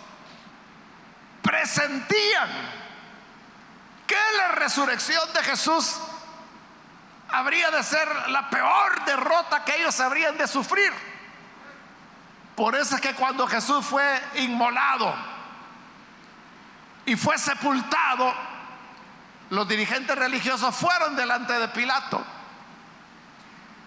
presentían 1.42 2.50
que 4.06 4.18
la 4.38 4.50
resurrección 4.50 5.32
de 5.34 5.44
Jesús 5.44 5.98
habría 7.36 7.70
de 7.70 7.84
ser 7.84 8.08
la 8.30 8.50
peor 8.50 9.04
derrota 9.06 9.64
que 9.66 9.76
ellos 9.76 10.00
habrían 10.00 10.38
de 10.38 10.48
sufrir. 10.48 10.92
Por 12.56 12.76
eso 12.76 12.96
es 12.96 13.02
que 13.02 13.14
cuando 13.14 13.46
Jesús 13.48 13.86
fue 13.86 14.22
inmolado 14.36 15.14
y 17.06 17.16
fue 17.18 17.38
sepultado, 17.38 18.34
los 19.50 19.68
dirigentes 19.68 20.18
religiosos 20.18 20.74
fueron 20.74 21.16
delante 21.16 21.54
de 21.54 21.68
Pilato 21.68 22.26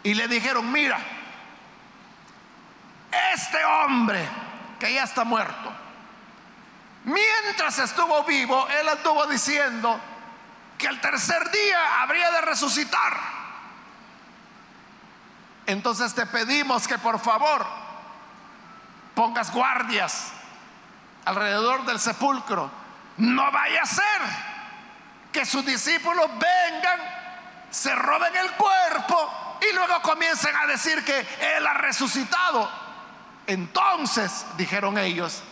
y 0.03 0.13
le 0.13 0.29
dijeron, 0.29 0.71
mira, 0.71 0.99
este 3.33 3.65
hombre 3.65 4.29
que 4.79 4.93
ya 4.93 5.05
está 5.05 5.25
muerto, 5.25 5.73
mientras 7.05 7.79
estuvo 7.79 8.23
vivo, 8.25 8.69
él 8.69 8.89
estuvo 8.89 9.27
diciendo 9.27 9.99
que 10.77 10.87
el 10.87 11.01
tercer 11.01 11.51
día 11.51 12.03
habría 12.03 12.31
de 12.31 12.43
resucitar. 12.43 13.38
Entonces 15.69 16.15
te 16.15 16.25
pedimos 16.25 16.89
que 16.89 16.97
por 16.97 17.21
favor 17.21 17.67
pongas 19.15 19.53
guardias 19.53 20.33
alrededor 21.27 21.85
del 21.85 22.01
sepulcro. 22.01 22.71
No 23.19 23.53
vaya 23.53 23.83
a 23.83 23.87
ser 23.87 24.23
que 25.31 25.45
sus 25.45 25.67
discípulos 25.67 26.27
vengan, 26.31 27.01
se 27.71 27.95
roben 27.95 28.35
el 28.35 28.51
cuerpo 28.53 29.59
y 29.61 29.75
luego 29.75 30.01
comiencen 30.01 30.57
a 30.57 30.67
decir 30.67 31.05
que 31.05 31.19
Él 31.39 31.67
ha 31.67 31.75
resucitado. 31.75 32.67
Entonces, 33.47 34.47
dijeron 34.57 34.97
ellos, 34.97 35.43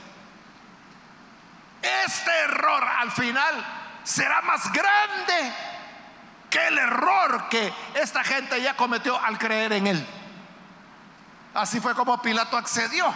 este 1.82 2.38
error 2.44 2.88
al 3.00 3.12
final 3.12 3.66
será 4.02 4.40
más 4.40 4.72
grande 4.72 5.52
que 6.50 6.66
el 6.68 6.78
error 6.78 7.48
que 7.48 7.72
esta 7.94 8.22
gente 8.24 8.60
ya 8.60 8.76
cometió 8.76 9.18
al 9.20 9.38
creer 9.38 9.72
en 9.72 9.86
él. 9.86 10.06
Así 11.54 11.80
fue 11.80 11.94
como 11.94 12.20
Pilato 12.20 12.56
accedió 12.56 13.12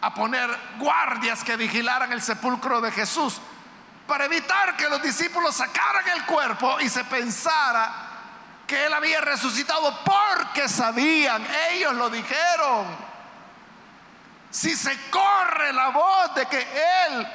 a 0.00 0.12
poner 0.12 0.50
guardias 0.78 1.42
que 1.42 1.56
vigilaran 1.56 2.12
el 2.12 2.20
sepulcro 2.20 2.80
de 2.80 2.92
Jesús 2.92 3.40
para 4.06 4.26
evitar 4.26 4.76
que 4.76 4.88
los 4.88 5.02
discípulos 5.02 5.56
sacaran 5.56 6.06
el 6.10 6.24
cuerpo 6.26 6.78
y 6.80 6.88
se 6.88 7.04
pensara 7.04 7.90
que 8.66 8.86
él 8.86 8.92
había 8.92 9.20
resucitado 9.20 9.98
porque 10.04 10.68
sabían, 10.68 11.46
ellos 11.70 11.94
lo 11.94 12.10
dijeron. 12.10 12.86
Si 14.50 14.76
se 14.76 15.10
corre 15.10 15.72
la 15.72 15.88
voz 15.88 16.34
de 16.34 16.46
que 16.46 16.60
él 17.06 17.26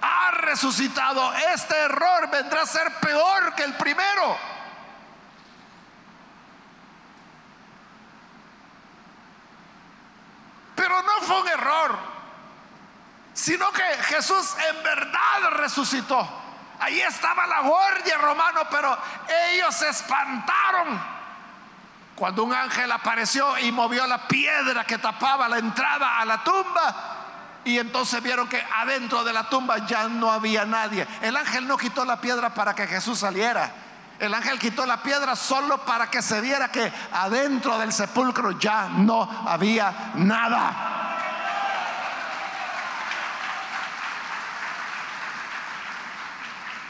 ha 0.00 0.30
resucitado, 0.32 1.32
este 1.54 1.76
error 1.76 2.28
vendrá 2.30 2.62
a 2.62 2.66
ser 2.66 2.92
peor 3.00 3.54
que 3.54 3.64
el 3.64 3.74
primero. 3.74 4.38
Pero 10.74 11.02
no 11.02 11.12
fue 11.22 11.40
un 11.40 11.48
error, 11.48 11.98
sino 13.34 13.72
que 13.72 13.82
Jesús 14.04 14.54
en 14.68 14.82
verdad 14.82 15.50
resucitó. 15.52 16.28
Ahí 16.80 17.00
estaba 17.00 17.46
la 17.46 17.60
guardia 17.62 18.18
romano, 18.18 18.62
pero 18.70 18.96
ellos 19.52 19.74
se 19.74 19.88
espantaron 19.88 21.18
cuando 22.14 22.42
un 22.42 22.52
ángel 22.52 22.90
apareció 22.90 23.56
y 23.58 23.70
movió 23.70 24.06
la 24.06 24.26
piedra 24.26 24.84
que 24.84 24.98
tapaba 24.98 25.48
la 25.48 25.58
entrada 25.58 26.18
a 26.18 26.24
la 26.24 26.42
tumba 26.42 27.07
y 27.64 27.78
entonces 27.78 28.22
vieron 28.22 28.48
que 28.48 28.62
adentro 28.76 29.24
de 29.24 29.32
la 29.32 29.48
tumba 29.48 29.86
ya 29.86 30.08
no 30.08 30.30
había 30.30 30.64
nadie. 30.64 31.06
El 31.20 31.36
ángel 31.36 31.66
no 31.66 31.76
quitó 31.76 32.04
la 32.04 32.20
piedra 32.20 32.54
para 32.54 32.74
que 32.74 32.86
Jesús 32.86 33.18
saliera. 33.18 33.70
El 34.18 34.34
ángel 34.34 34.58
quitó 34.58 34.84
la 34.86 35.02
piedra 35.02 35.36
solo 35.36 35.78
para 35.84 36.10
que 36.10 36.22
se 36.22 36.40
viera 36.40 36.68
que 36.68 36.92
adentro 37.12 37.78
del 37.78 37.92
sepulcro 37.92 38.58
ya 38.58 38.88
no 38.88 39.22
había 39.46 40.12
nada. 40.14 40.94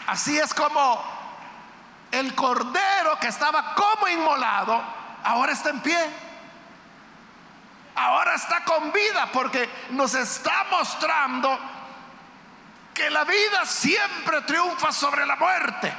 Así 0.07 0.38
es 0.38 0.54
como 0.54 1.04
el 2.11 2.35
cordero 2.35 3.18
que 3.20 3.28
estaba 3.28 3.74
como 3.74 4.09
inmolado, 4.09 4.83
ahora 5.22 5.52
está 5.52 5.68
en 5.68 5.81
pie 5.81 6.28
ahora 7.98 8.34
está 8.34 8.64
con 8.64 8.92
vida 8.92 9.28
porque 9.32 9.68
nos 9.90 10.14
está 10.14 10.64
mostrando 10.70 11.58
que 12.94 13.11
la 13.11 13.24
vida 13.24 13.64
siempre 13.64 14.42
triunfa 14.42 14.92
sobre 14.92 15.26
la 15.26 15.37
muerte. 15.37 15.92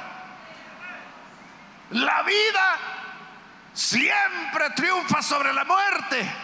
La 1.90 2.22
vida 2.22 2.76
siempre 3.72 4.70
triunfa 4.70 5.22
sobre 5.22 5.52
la 5.52 5.64
muerte. 5.64 6.34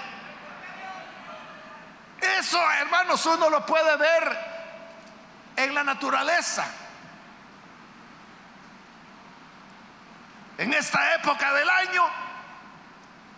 Eso, 2.20 2.60
hermanos, 2.72 3.24
uno 3.26 3.48
lo 3.50 3.64
puede 3.64 3.96
ver 3.96 4.38
en 5.56 5.74
la 5.74 5.84
naturaleza. 5.84 6.66
En 10.58 10.72
esta 10.72 11.14
época 11.14 11.52
del 11.52 11.68
año, 11.68 12.25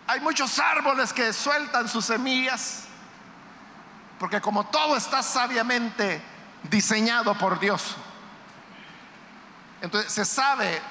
hay 0.09 0.21
muchos 0.21 0.57
árboles 0.57 1.13
que 1.13 1.31
sueltan 1.31 1.87
sus 1.87 2.03
semillas, 2.03 2.85
porque 4.17 4.41
como 4.41 4.65
todo 4.65 4.97
está 4.97 5.21
sabiamente 5.21 6.19
diseñado 6.63 7.35
por 7.35 7.59
Dios, 7.59 7.95
entonces 9.81 10.11
se 10.11 10.25
sabe, 10.25 10.81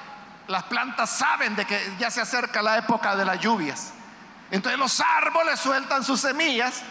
las 0.47 0.63
plantas 0.63 1.09
saben 1.09 1.53
de 1.57 1.65
que 1.65 1.97
ya 1.99 2.09
se 2.09 2.21
acerca 2.21 2.61
la 2.61 2.77
época 2.77 3.17
de 3.17 3.25
las 3.25 3.41
lluvias. 3.41 3.91
Entonces 4.51 4.79
los 4.79 5.01
árboles 5.01 5.59
sueltan 5.59 6.01
sus 6.05 6.21
semillas, 6.21 6.81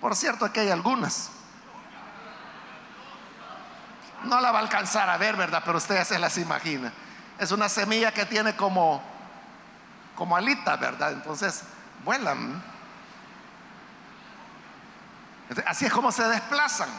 por 0.00 0.16
cierto 0.16 0.52
que 0.52 0.58
hay 0.58 0.70
algunas. 0.70 1.30
No 4.24 4.40
la 4.40 4.50
va 4.50 4.58
a 4.58 4.62
alcanzar 4.62 5.08
a 5.08 5.16
ver, 5.18 5.36
¿verdad? 5.36 5.62
Pero 5.64 5.78
usted 5.78 6.02
se 6.02 6.18
las 6.18 6.36
imagina. 6.36 6.92
Es 7.38 7.52
una 7.52 7.68
semilla 7.68 8.12
que 8.12 8.26
tiene 8.26 8.56
como 8.56 9.09
como 10.20 10.36
alitas, 10.36 10.78
¿verdad? 10.78 11.12
Entonces 11.12 11.62
vuelan. 12.04 12.62
Así 15.66 15.86
es 15.86 15.92
como 15.94 16.12
se 16.12 16.22
desplazan. 16.24 16.90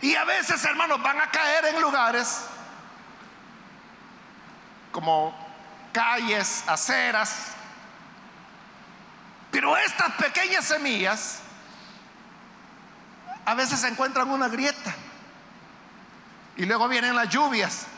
Y 0.00 0.14
a 0.14 0.24
veces, 0.24 0.64
hermanos, 0.64 1.02
van 1.02 1.20
a 1.20 1.28
caer 1.28 1.64
en 1.74 1.80
lugares 1.80 2.42
como 4.92 5.36
calles, 5.92 6.62
aceras. 6.68 7.48
Pero 9.50 9.76
estas 9.76 10.12
pequeñas 10.12 10.66
semillas 10.66 11.40
a 13.44 13.54
veces 13.54 13.80
se 13.80 13.88
encuentran 13.88 14.30
una 14.30 14.46
grieta. 14.46 14.94
Y 16.56 16.64
luego 16.64 16.86
vienen 16.86 17.16
las 17.16 17.28
lluvias. 17.28 17.88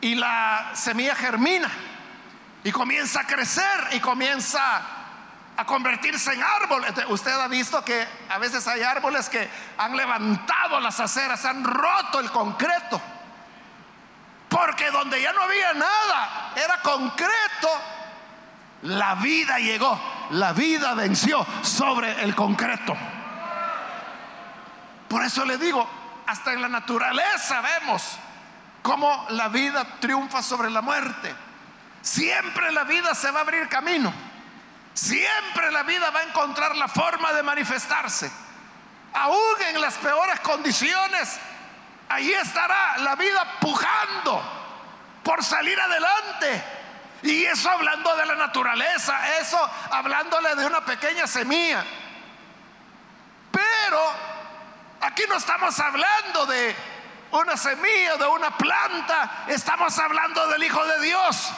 Y 0.00 0.16
la 0.16 0.72
semilla 0.74 1.14
germina 1.14 1.70
y 2.64 2.72
comienza 2.72 3.20
a 3.20 3.26
crecer 3.26 3.88
y 3.92 4.00
comienza 4.00 4.82
a 5.56 5.64
convertirse 5.64 6.32
en 6.32 6.42
árbol. 6.42 6.84
Usted 7.08 7.32
ha 7.32 7.48
visto 7.48 7.84
que 7.84 8.06
a 8.28 8.38
veces 8.38 8.66
hay 8.66 8.82
árboles 8.82 9.28
que 9.28 9.48
han 9.78 9.96
levantado 9.96 10.80
las 10.80 11.00
aceras, 11.00 11.44
han 11.44 11.64
roto 11.64 12.20
el 12.20 12.30
concreto. 12.30 13.00
Porque 14.48 14.90
donde 14.90 15.20
ya 15.22 15.32
no 15.32 15.42
había 15.42 15.72
nada, 15.74 16.52
era 16.56 16.80
concreto, 16.82 17.68
la 18.82 19.14
vida 19.16 19.58
llegó, 19.58 19.98
la 20.30 20.52
vida 20.52 20.94
venció 20.94 21.46
sobre 21.62 22.22
el 22.22 22.34
concreto. 22.34 22.96
Por 25.08 25.24
eso 25.24 25.44
le 25.44 25.56
digo, 25.56 25.88
hasta 26.26 26.52
en 26.52 26.62
la 26.62 26.68
naturaleza 26.68 27.60
vemos 27.60 28.16
cómo 28.82 29.26
la 29.30 29.48
vida 29.48 29.84
triunfa 30.00 30.42
sobre 30.42 30.70
la 30.70 30.80
muerte. 30.80 31.34
Siempre 32.02 32.72
la 32.72 32.84
vida 32.84 33.14
se 33.14 33.30
va 33.30 33.40
a 33.40 33.42
abrir 33.42 33.68
camino. 33.68 34.12
Siempre 34.94 35.70
la 35.70 35.82
vida 35.82 36.10
va 36.10 36.20
a 36.20 36.24
encontrar 36.24 36.76
la 36.76 36.88
forma 36.88 37.32
de 37.32 37.42
manifestarse. 37.42 38.30
Aún 39.12 39.62
en 39.68 39.80
las 39.80 39.94
peores 39.94 40.40
condiciones, 40.40 41.38
ahí 42.08 42.32
estará 42.32 42.98
la 42.98 43.14
vida 43.16 43.58
pujando 43.60 44.42
por 45.22 45.44
salir 45.44 45.78
adelante. 45.80 46.64
Y 47.22 47.44
eso 47.44 47.70
hablando 47.70 48.16
de 48.16 48.26
la 48.26 48.34
naturaleza, 48.34 49.38
eso 49.38 49.58
hablándole 49.90 50.54
de 50.54 50.66
una 50.66 50.80
pequeña 50.84 51.26
semilla. 51.26 51.84
Pero 53.50 54.12
aquí 55.00 55.24
no 55.28 55.36
estamos 55.36 55.78
hablando 55.78 56.46
de 56.46 56.74
una 57.32 57.56
semilla, 57.56 58.16
de 58.16 58.26
una 58.26 58.56
planta, 58.56 59.44
estamos 59.48 59.98
hablando 59.98 60.46
del 60.48 60.64
Hijo 60.64 60.84
de 60.84 61.00
Dios, 61.00 61.52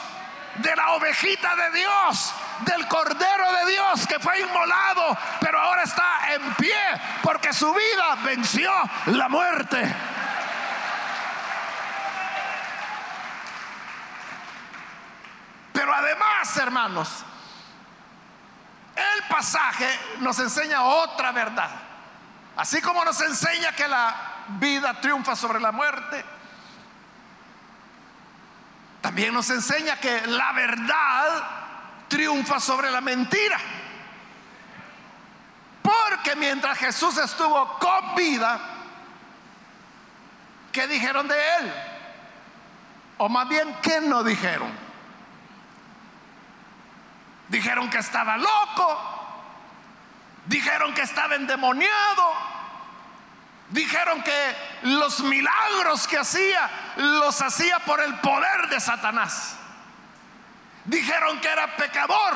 de 0.55 0.75
la 0.75 0.91
ovejita 0.91 1.55
de 1.55 1.71
Dios, 1.71 2.33
del 2.61 2.87
Cordero 2.87 3.51
de 3.51 3.71
Dios 3.71 4.07
que 4.07 4.19
fue 4.19 4.39
inmolado, 4.39 5.17
pero 5.39 5.59
ahora 5.59 5.83
está 5.83 6.33
en 6.33 6.53
pie 6.55 6.79
porque 7.21 7.53
su 7.53 7.73
vida 7.73 8.15
venció 8.23 8.71
la 9.07 9.29
muerte. 9.29 9.95
Pero 15.73 15.93
además, 15.93 16.57
hermanos, 16.57 17.25
el 18.95 19.23
pasaje 19.27 19.87
nos 20.19 20.37
enseña 20.39 20.83
otra 20.83 21.31
verdad. 21.31 21.69
Así 22.55 22.79
como 22.81 23.03
nos 23.03 23.19
enseña 23.21 23.71
que 23.73 23.87
la 23.87 24.15
vida 24.59 24.93
triunfa 25.01 25.35
sobre 25.35 25.59
la 25.59 25.71
muerte, 25.71 26.23
también 29.03 29.33
nos 29.33 29.49
enseña 29.49 29.99
que 29.99 30.25
la 30.27 30.53
verdad 30.53 31.43
triunfa 32.07 32.57
sobre 32.61 32.89
la 32.89 33.01
mentira. 33.01 33.59
Porque 35.81 36.37
mientras 36.37 36.77
Jesús 36.77 37.17
estuvo 37.17 37.77
con 37.79 38.15
vida, 38.15 38.57
¿qué 40.71 40.87
dijeron 40.87 41.27
de 41.27 41.35
él? 41.35 41.73
O 43.17 43.27
más 43.27 43.45
bien, 43.49 43.75
¿qué 43.81 43.99
no 43.99 44.23
dijeron? 44.23 44.71
Dijeron 47.49 47.89
que 47.89 47.97
estaba 47.97 48.37
loco, 48.37 49.01
dijeron 50.45 50.93
que 50.93 51.01
estaba 51.01 51.35
endemoniado, 51.35 52.33
dijeron 53.73 54.21
que 54.21 54.55
los 54.83 55.19
milagros 55.21 56.07
que 56.07 56.19
hacía 56.19 56.69
los 56.95 57.41
hacía 57.41 57.79
por 57.79 57.99
el 58.01 58.13
poder 58.19 58.69
de 58.69 58.79
Satanás. 58.79 59.55
Dijeron 60.85 61.39
que 61.41 61.47
era 61.47 61.75
pecador 61.75 62.35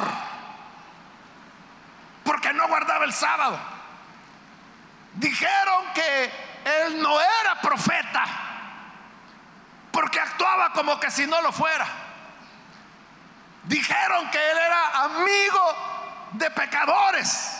porque 2.23 2.51
no 2.53 2.67
guardaba 2.67 3.05
el 3.05 3.13
sábado. 3.13 3.59
Dijeron 5.13 5.85
que 5.93 6.31
él 6.65 7.01
no 7.01 7.21
era 7.21 7.61
profeta 7.61 8.25
porque 9.91 10.19
actuaba 10.19 10.73
como 10.73 10.99
que 10.99 11.11
si 11.11 11.27
no 11.27 11.39
lo 11.41 11.51
fuera. 11.51 11.85
Dijeron 13.63 14.31
que 14.31 14.51
él 14.51 14.57
era 14.57 15.03
amigo 15.03 16.29
de 16.31 16.49
pecadores 16.49 17.56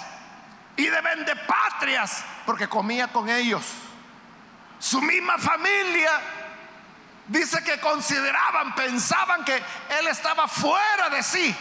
y 0.77 0.85
de 0.85 1.01
vendepatrias 1.01 2.23
porque 2.45 2.69
comía 2.69 3.07
con 3.09 3.27
ellos. 3.29 3.65
Su 4.79 5.01
misma 5.01 5.37
familia 5.37 6.11
Dice 7.27 7.61
que 7.61 7.79
consideraban, 7.79 8.73
pensaban 8.73 9.43
que 9.43 9.55
él 9.55 10.07
estaba 10.07 10.47
fuera 10.47 11.09
de 11.09 11.21
sí. 11.21 11.55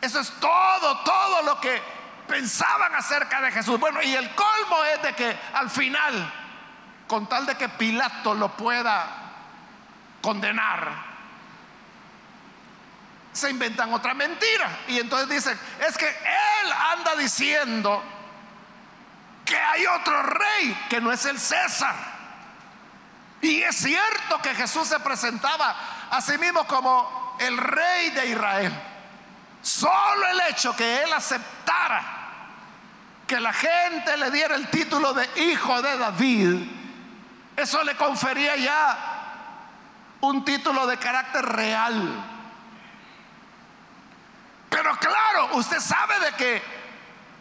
Eso 0.00 0.20
es 0.20 0.30
todo, 0.40 1.00
todo 1.00 1.42
lo 1.42 1.60
que 1.60 1.82
pensaban 2.26 2.94
acerca 2.94 3.42
de 3.42 3.52
Jesús. 3.52 3.78
Bueno, 3.78 4.00
y 4.02 4.14
el 4.14 4.34
colmo 4.34 4.84
es 4.84 5.02
de 5.02 5.14
que 5.14 5.38
al 5.52 5.68
final, 5.68 6.32
con 7.06 7.28
tal 7.28 7.44
de 7.44 7.56
que 7.56 7.68
Pilato 7.68 8.32
lo 8.32 8.56
pueda 8.56 9.06
condenar, 10.22 11.07
se 13.32 13.50
inventan 13.50 13.92
otra 13.92 14.14
mentira. 14.14 14.80
Y 14.88 14.98
entonces 14.98 15.28
dicen, 15.28 15.58
es 15.86 15.96
que 15.96 16.08
él 16.08 16.72
anda 16.92 17.14
diciendo 17.16 18.02
que 19.44 19.56
hay 19.56 19.86
otro 19.86 20.22
rey 20.22 20.86
que 20.88 21.00
no 21.00 21.12
es 21.12 21.24
el 21.24 21.38
César. 21.38 21.94
Y 23.40 23.62
es 23.62 23.76
cierto 23.76 24.42
que 24.42 24.54
Jesús 24.54 24.88
se 24.88 24.98
presentaba 25.00 25.76
a 26.10 26.20
sí 26.20 26.36
mismo 26.38 26.66
como 26.66 27.36
el 27.38 27.56
rey 27.56 28.10
de 28.10 28.26
Israel. 28.26 28.72
Solo 29.62 30.26
el 30.30 30.40
hecho 30.50 30.74
que 30.74 31.02
él 31.02 31.12
aceptara 31.12 32.18
que 33.26 33.38
la 33.38 33.52
gente 33.52 34.16
le 34.16 34.30
diera 34.30 34.56
el 34.56 34.68
título 34.70 35.12
de 35.12 35.28
hijo 35.42 35.82
de 35.82 35.98
David, 35.98 36.66
eso 37.56 37.84
le 37.84 37.94
confería 37.94 38.56
ya 38.56 39.18
un 40.20 40.44
título 40.44 40.86
de 40.86 40.96
carácter 40.96 41.44
real. 41.44 42.37
Pero 44.68 44.96
claro, 44.96 45.50
usted 45.54 45.80
sabe 45.80 46.18
de 46.20 46.32
que 46.32 46.62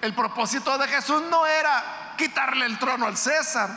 el 0.02 0.14
propósito 0.14 0.78
de 0.78 0.88
Jesús 0.88 1.24
no 1.30 1.46
era 1.46 2.14
quitarle 2.18 2.66
el 2.66 2.78
trono 2.80 3.06
al 3.06 3.18
César 3.18 3.70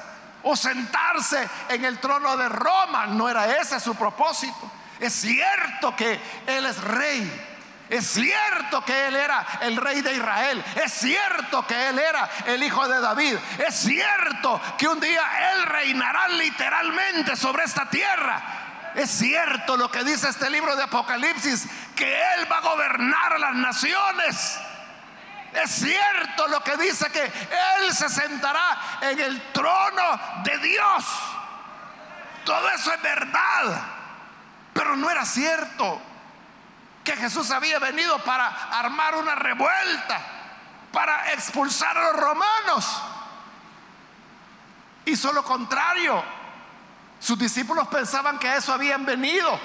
o 0.43 0.57
sentarse 0.57 1.49
en 1.69 1.85
el 1.85 1.99
trono 1.99 2.37
de 2.37 2.49
Roma. 2.49 3.07
No 3.07 3.29
era 3.29 3.59
ese 3.61 3.81
su 3.81 3.95
propósito. 3.95 4.71
Es 4.99 5.15
cierto 5.15 5.95
que 5.97 6.21
Él 6.47 6.67
es 6.67 6.81
rey. 6.83 7.47
Es 7.89 8.07
cierto 8.07 8.85
que 8.85 9.09
Él 9.09 9.17
era 9.17 9.45
el 9.63 9.77
rey 9.77 10.01
de 10.01 10.15
Israel. 10.15 10.65
Es 10.77 10.93
cierto 10.93 11.67
que 11.67 11.89
Él 11.89 11.99
era 11.99 12.31
el 12.47 12.63
hijo 12.63 12.87
de 12.87 13.01
David. 13.01 13.37
Es 13.67 13.75
cierto 13.75 14.61
que 14.79 14.87
un 14.87 15.01
día 15.01 15.23
Él 15.53 15.67
reinará 15.67 16.29
literalmente 16.29 17.35
sobre 17.35 17.65
esta 17.65 17.91
tierra. 17.91 18.70
Es 18.95 19.11
cierto 19.11 19.77
lo 19.77 19.91
que 19.91 20.05
dice 20.05 20.29
este 20.29 20.51
libro 20.51 20.75
de 20.77 20.83
Apocalipsis, 20.83 21.67
que 21.95 22.35
Él 22.35 22.51
va 22.51 22.59
a 22.59 22.61
gobernar 22.61 23.39
las 23.39 23.55
naciones. 23.55 24.59
Es 25.53 25.71
cierto 25.71 26.49
lo 26.49 26.63
que 26.63 26.77
dice 26.77 27.11
que 27.11 27.25
Él 27.25 27.93
se 27.93 28.09
sentará 28.09 28.99
en 29.03 29.19
el 29.19 29.53
trono 29.53 30.21
de 30.45 30.59
Dios. 30.59 31.05
Todo 32.45 32.69
eso 32.71 32.93
es 32.93 33.03
verdad. 33.03 33.83
Pero 34.73 34.97
no 34.97 35.11
era 35.11 35.25
cierto 35.25 36.01
que 37.05 37.17
Jesús 37.17 37.51
había 37.51 37.79
venido 37.79 38.19
para 38.25 38.47
armar 38.49 39.17
una 39.17 39.35
revuelta, 39.35 40.21
para 40.93 41.33
expulsar 41.33 41.97
a 41.97 42.13
los 42.13 42.17
romanos. 42.17 43.03
Hizo 45.05 45.33
lo 45.33 45.43
contrario. 45.43 46.40
Sus 47.21 47.39
discípulos 47.39 47.87
pensaban 47.89 48.39
que 48.39 48.49
a 48.49 48.57
eso 48.57 48.73
habían 48.73 49.05
venido. 49.05 49.61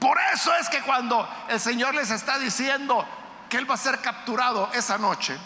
Por 0.00 0.18
eso 0.32 0.54
es 0.56 0.68
que 0.68 0.80
cuando 0.82 1.28
el 1.48 1.60
Señor 1.60 1.94
les 1.94 2.10
está 2.10 2.38
diciendo, 2.38 3.06
que 3.48 3.58
él 3.58 3.70
va 3.70 3.74
a 3.74 3.78
ser 3.78 4.00
capturado 4.00 4.70
esa 4.72 4.98
noche, 4.98 5.38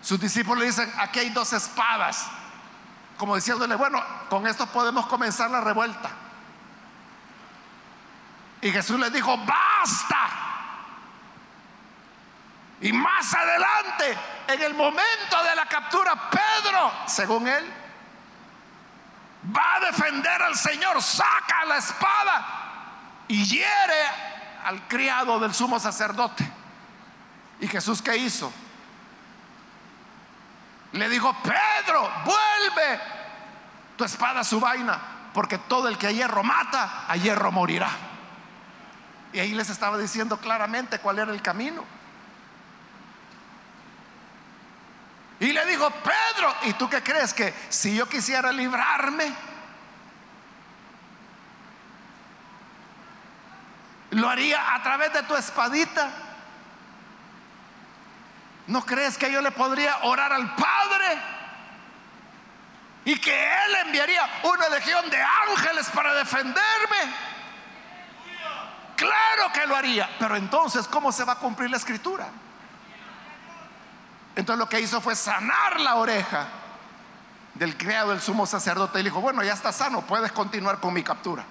sus 0.00 0.18
discípulos 0.18 0.60
le 0.60 0.66
dicen, 0.66 0.90
aquí 0.98 1.18
hay 1.18 1.30
dos 1.30 1.52
espadas, 1.52 2.26
como 3.18 3.36
diciéndole, 3.36 3.74
bueno, 3.74 4.02
con 4.30 4.46
esto 4.46 4.66
podemos 4.66 5.06
comenzar 5.06 5.50
la 5.50 5.60
revuelta. 5.60 6.10
Y 8.62 8.70
Jesús 8.70 8.98
les 8.98 9.12
dijo, 9.12 9.36
basta. 9.38 10.28
Y 12.80 12.92
más 12.92 13.34
adelante, 13.34 14.18
en 14.48 14.62
el 14.62 14.74
momento 14.74 15.42
de 15.44 15.54
la 15.54 15.66
captura, 15.66 16.30
Pedro, 16.30 16.92
según 17.06 17.46
él, 17.46 17.79
va 19.44 19.76
a 19.76 19.80
defender 19.80 20.42
al 20.42 20.56
Señor, 20.56 21.02
saca 21.02 21.64
la 21.66 21.78
espada 21.78 22.46
y 23.28 23.44
hiere 23.44 24.04
al 24.64 24.86
criado 24.88 25.38
del 25.38 25.54
sumo 25.54 25.80
sacerdote. 25.80 26.50
¿Y 27.60 27.68
Jesús 27.68 28.02
qué 28.02 28.16
hizo? 28.16 28.52
Le 30.92 31.08
dijo, 31.08 31.34
Pedro, 31.42 32.10
vuelve 32.24 33.00
tu 33.96 34.04
espada 34.04 34.40
a 34.40 34.44
su 34.44 34.58
vaina, 34.60 34.98
porque 35.32 35.58
todo 35.58 35.88
el 35.88 35.96
que 35.96 36.08
a 36.08 36.10
hierro 36.10 36.42
mata, 36.42 37.04
a 37.06 37.16
hierro 37.16 37.52
morirá. 37.52 37.90
Y 39.32 39.38
ahí 39.38 39.52
les 39.52 39.70
estaba 39.70 39.96
diciendo 39.98 40.38
claramente 40.38 40.98
cuál 40.98 41.20
era 41.20 41.32
el 41.32 41.42
camino. 41.42 41.84
Y 45.40 45.54
le 45.54 45.64
dijo, 45.64 45.90
Pedro, 45.90 46.54
¿y 46.64 46.74
tú 46.74 46.88
qué 46.90 47.02
crees 47.02 47.32
que 47.32 47.54
si 47.70 47.96
yo 47.96 48.06
quisiera 48.06 48.52
librarme, 48.52 49.32
lo 54.10 54.28
haría 54.28 54.74
a 54.74 54.82
través 54.82 55.14
de 55.14 55.22
tu 55.22 55.34
espadita? 55.34 56.10
¿No 58.66 58.84
crees 58.84 59.16
que 59.16 59.32
yo 59.32 59.40
le 59.40 59.50
podría 59.50 60.00
orar 60.02 60.30
al 60.30 60.54
Padre? 60.54 61.18
Y 63.06 63.18
que 63.18 63.32
Él 63.32 63.76
enviaría 63.86 64.28
una 64.42 64.68
legión 64.68 65.08
de 65.08 65.22
ángeles 65.48 65.88
para 65.88 66.12
defenderme. 66.12 67.14
Claro 68.94 69.50
que 69.54 69.66
lo 69.66 69.74
haría. 69.74 70.06
Pero 70.18 70.36
entonces, 70.36 70.86
¿cómo 70.86 71.10
se 71.10 71.24
va 71.24 71.32
a 71.32 71.38
cumplir 71.38 71.70
la 71.70 71.78
escritura? 71.78 72.28
Entonces 74.40 74.58
lo 74.58 74.70
que 74.70 74.80
hizo 74.80 75.02
fue 75.02 75.14
sanar 75.14 75.78
la 75.80 75.96
oreja 75.96 76.48
del 77.52 77.76
criado 77.76 78.08
del 78.08 78.22
sumo 78.22 78.46
sacerdote 78.46 78.98
y 78.98 79.02
le 79.02 79.10
dijo, 79.10 79.20
bueno, 79.20 79.44
ya 79.44 79.52
está 79.52 79.70
sano, 79.70 80.00
puedes 80.00 80.32
continuar 80.32 80.80
con 80.80 80.94
mi 80.94 81.02
captura. 81.02 81.44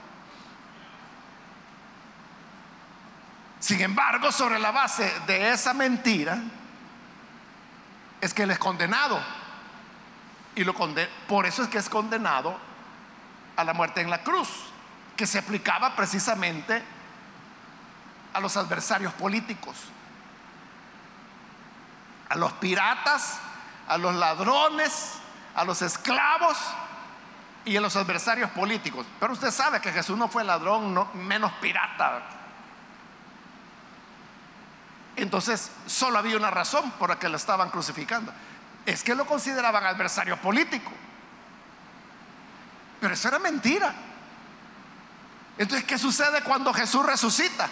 Sin 3.60 3.80
embargo, 3.80 4.32
sobre 4.32 4.58
la 4.58 4.72
base 4.72 5.14
de 5.28 5.52
esa 5.52 5.76
mentira, 5.76 6.40
es 8.22 8.34
que 8.34 8.42
él 8.42 8.50
es 8.50 8.58
condenado. 8.58 9.22
Y 10.56 10.64
lo 10.64 10.74
por 11.28 11.46
eso 11.46 11.62
es 11.62 11.70
que 11.70 11.78
es 11.78 11.90
condenado 11.90 12.58
a 13.56 13.64
la 13.64 13.76
muerte 13.76 14.02
en 14.02 14.10
la 14.10 14.24
cruz, 14.24 14.50
que 15.16 15.28
se 15.28 15.38
aplicaba 15.38 15.96
precisamente 15.96 16.82
a 18.34 18.40
los 18.40 18.58
adversarios 18.58 19.14
políticos, 19.14 19.78
a 22.30 22.36
los 22.36 22.54
piratas, 22.54 23.40
a 23.88 23.98
los 23.98 24.16
ladrones, 24.16 25.16
a 25.56 25.66
los 25.66 25.82
esclavos 25.82 26.58
y 27.66 27.76
a 27.76 27.82
los 27.82 27.96
adversarios 27.96 28.52
políticos. 28.52 29.06
Pero 29.20 29.34
usted 29.34 29.52
sabe 29.52 29.82
que 29.82 29.92
Jesús 29.92 30.18
no 30.18 30.28
fue 30.28 30.44
ladrón, 30.44 30.94
no, 30.94 31.10
menos 31.16 31.52
pirata. 31.54 32.22
Entonces, 35.16 35.72
solo 35.86 36.18
había 36.18 36.38
una 36.38 36.52
razón 36.52 36.92
por 36.92 37.10
la 37.10 37.20
que 37.20 37.28
lo 37.28 37.36
estaban 37.36 37.70
crucificando. 37.70 38.32
Es 38.86 39.04
que 39.04 39.16
lo 39.16 39.26
consideraban 39.26 39.86
adversario 39.86 40.38
político. 40.38 40.92
Pero 43.02 43.14
eso 43.14 43.28
era 43.28 43.40
mentira. 43.40 43.94
Entonces, 45.58 45.86
¿qué 45.86 45.98
sucede 45.98 46.42
cuando 46.42 46.74
Jesús 46.74 47.06
resucita? 47.06 47.68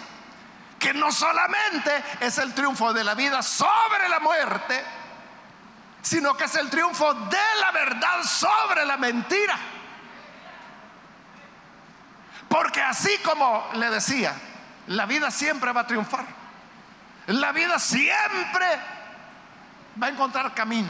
Que 0.78 0.94
no 0.94 1.10
solamente 1.10 2.04
es 2.20 2.38
el 2.38 2.54
triunfo 2.54 2.92
de 2.92 3.04
la 3.04 3.14
vida 3.14 3.42
sobre 3.42 4.08
la 4.08 4.20
muerte, 4.20 4.84
sino 6.02 6.36
que 6.36 6.44
es 6.44 6.54
el 6.54 6.70
triunfo 6.70 7.12
de 7.14 7.38
la 7.60 7.72
verdad 7.72 8.22
sobre 8.22 8.84
la 8.84 8.96
mentira. 8.96 9.58
Porque 12.48 12.80
así 12.80 13.18
como 13.18 13.68
le 13.74 13.90
decía, 13.90 14.34
la 14.86 15.06
vida 15.06 15.30
siempre 15.30 15.72
va 15.72 15.82
a 15.82 15.86
triunfar. 15.86 16.24
La 17.26 17.52
vida 17.52 17.78
siempre 17.78 18.66
va 20.00 20.06
a 20.06 20.10
encontrar 20.10 20.54
camino. 20.54 20.88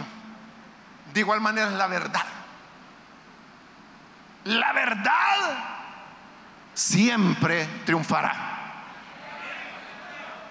De 1.12 1.20
igual 1.20 1.40
manera 1.40 1.68
es 1.68 1.72
la 1.72 1.86
verdad. 1.88 2.24
La 4.44 4.72
verdad 4.72 5.58
siempre 6.74 7.66
triunfará. 7.84 8.47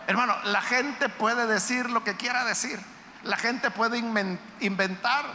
Hermano, 0.07 0.35
la 0.45 0.61
gente 0.61 1.09
puede 1.09 1.45
decir 1.47 1.89
lo 1.89 2.03
que 2.03 2.15
quiera 2.15 2.45
decir. 2.45 2.79
La 3.23 3.35
gente 3.35 3.69
puede 3.71 3.97
inventar. 4.61 5.25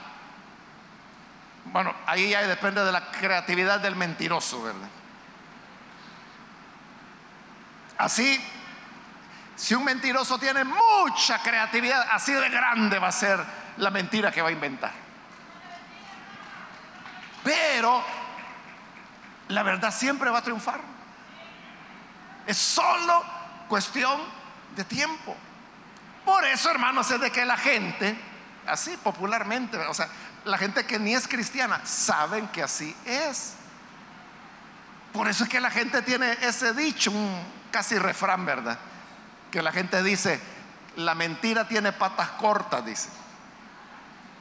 Bueno, 1.67 1.95
ahí 2.07 2.33
depende 2.47 2.83
de 2.83 2.91
la 2.91 3.11
creatividad 3.11 3.81
del 3.81 3.95
mentiroso, 3.97 4.63
¿verdad? 4.63 4.89
Así, 7.99 8.43
si 9.55 9.75
un 9.75 9.85
mentiroso 9.85 10.39
tiene 10.39 10.65
mucha 10.65 11.43
creatividad, 11.43 12.09
así 12.11 12.33
de 12.33 12.49
grande 12.49 12.99
va 12.99 13.09
a 13.09 13.13
ser 13.13 13.45
la 13.77 13.91
mentira 13.91 14.33
que 14.33 14.41
va 14.41 14.49
a 14.49 14.53
inventar. 14.53 14.93
Pero 17.45 18.03
la 19.49 19.63
verdad 19.63 19.93
siempre 19.93 20.31
va 20.31 20.39
a 20.39 20.43
triunfar. 20.43 20.81
Es 22.47 22.57
solo 22.57 23.23
cuestión 23.69 24.21
de 24.77 24.85
tiempo. 24.85 25.37
Por 26.25 26.45
eso, 26.45 26.71
hermanos, 26.71 27.11
es 27.11 27.21
de 27.21 27.31
que 27.31 27.45
la 27.45 27.57
gente, 27.57 28.17
así 28.67 28.97
popularmente, 28.97 29.77
o 29.79 29.95
sea, 29.95 30.09
la 30.45 30.59
gente 30.59 30.85
que 30.85 30.99
ni 30.99 31.15
es 31.15 31.27
cristiana, 31.27 31.81
saben 31.85 32.49
que 32.49 32.63
así 32.63 32.95
es. 33.05 33.55
Por 35.13 35.29
eso 35.29 35.45
es 35.45 35.51
que 35.51 35.61
la 35.61 35.71
gente 35.71 36.03
tiene 36.03 36.33
ese 36.43 36.73
dicho, 36.73 37.11
un 37.11 37.43
casi 37.71 37.99
refrán, 37.99 38.47
¿verdad? 38.47 38.79
Que 39.51 39.63
la 39.63 39.73
gente 39.73 40.03
dice, 40.03 40.41
la 40.97 41.15
mentira 41.15 41.69
tiene 41.69 41.93
patas 41.93 42.31
cortas, 42.31 42.85
dice. 42.85 43.09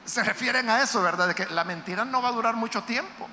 Se 0.06 0.24
refieren 0.24 0.70
a 0.70 0.82
eso, 0.82 1.02
¿verdad? 1.02 1.30
De 1.30 1.36
que 1.36 1.46
la 1.48 1.64
mentira 1.64 2.06
no 2.06 2.22
va 2.22 2.30
a 2.30 2.34
durar 2.34 2.56
mucho 2.56 2.84
tiempo. 2.84 3.28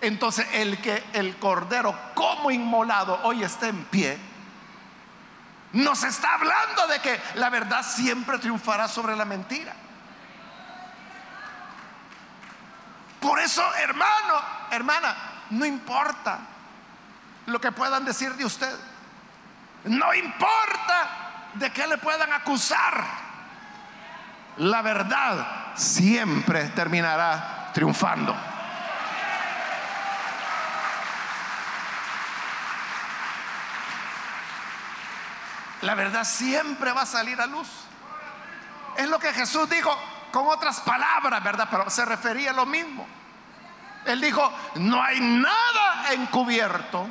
Entonces, 0.00 0.46
el 0.52 0.80
que 0.80 1.02
el 1.12 1.36
cordero 1.38 1.98
como 2.14 2.50
inmolado 2.50 3.20
hoy 3.24 3.42
esté 3.42 3.68
en 3.68 3.84
pie, 3.84 4.18
nos 5.72 6.02
está 6.04 6.34
hablando 6.34 6.86
de 6.86 7.00
que 7.00 7.20
la 7.34 7.50
verdad 7.50 7.82
siempre 7.84 8.38
triunfará 8.38 8.88
sobre 8.88 9.16
la 9.16 9.24
mentira. 9.24 9.74
Por 13.20 13.40
eso, 13.40 13.62
hermano, 13.76 14.40
hermana, 14.70 15.16
no 15.50 15.64
importa 15.64 16.38
lo 17.46 17.60
que 17.60 17.72
puedan 17.72 18.04
decir 18.04 18.34
de 18.34 18.44
usted. 18.44 18.74
No 19.84 20.14
importa 20.14 21.50
de 21.54 21.72
qué 21.72 21.86
le 21.86 21.98
puedan 21.98 22.32
acusar. 22.32 23.04
La 24.58 24.82
verdad 24.82 25.74
siempre 25.74 26.68
terminará 26.70 27.70
triunfando. 27.72 28.34
La 35.86 35.94
verdad 35.94 36.24
siempre 36.24 36.90
va 36.90 37.02
a 37.02 37.06
salir 37.06 37.40
a 37.40 37.46
luz. 37.46 37.68
Es 38.96 39.08
lo 39.08 39.20
que 39.20 39.32
Jesús 39.32 39.70
dijo 39.70 39.96
con 40.32 40.48
otras 40.48 40.80
palabras, 40.80 41.42
¿verdad? 41.44 41.68
Pero 41.70 41.88
se 41.90 42.04
refería 42.04 42.50
a 42.50 42.54
lo 42.54 42.66
mismo. 42.66 43.06
Él 44.04 44.20
dijo, 44.20 44.52
no 44.74 45.00
hay 45.00 45.20
nada 45.20 46.12
encubierto 46.12 47.08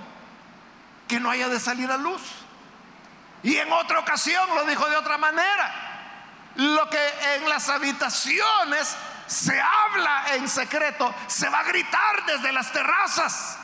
que 1.08 1.22
no 1.22 1.30
haya 1.30 1.48
de 1.48 1.58
salir 1.58 1.90
a 1.90 1.96
luz. 1.96 2.22
Y 3.44 3.56
en 3.56 3.72
otra 3.72 4.00
ocasión 4.00 4.44
lo 4.54 4.66
dijo 4.66 4.90
de 4.90 4.98
otra 4.98 5.18
manera. 5.18 5.74
Lo 6.56 6.90
que 6.90 7.36
en 7.36 7.48
las 7.48 7.70
habitaciones 7.70 8.94
se 9.26 9.58
habla 9.58 10.34
en 10.34 10.50
secreto, 10.50 11.16
se 11.28 11.48
va 11.48 11.60
a 11.60 11.64
gritar 11.64 12.26
desde 12.26 12.52
las 12.52 12.74
terrazas. 12.74 13.58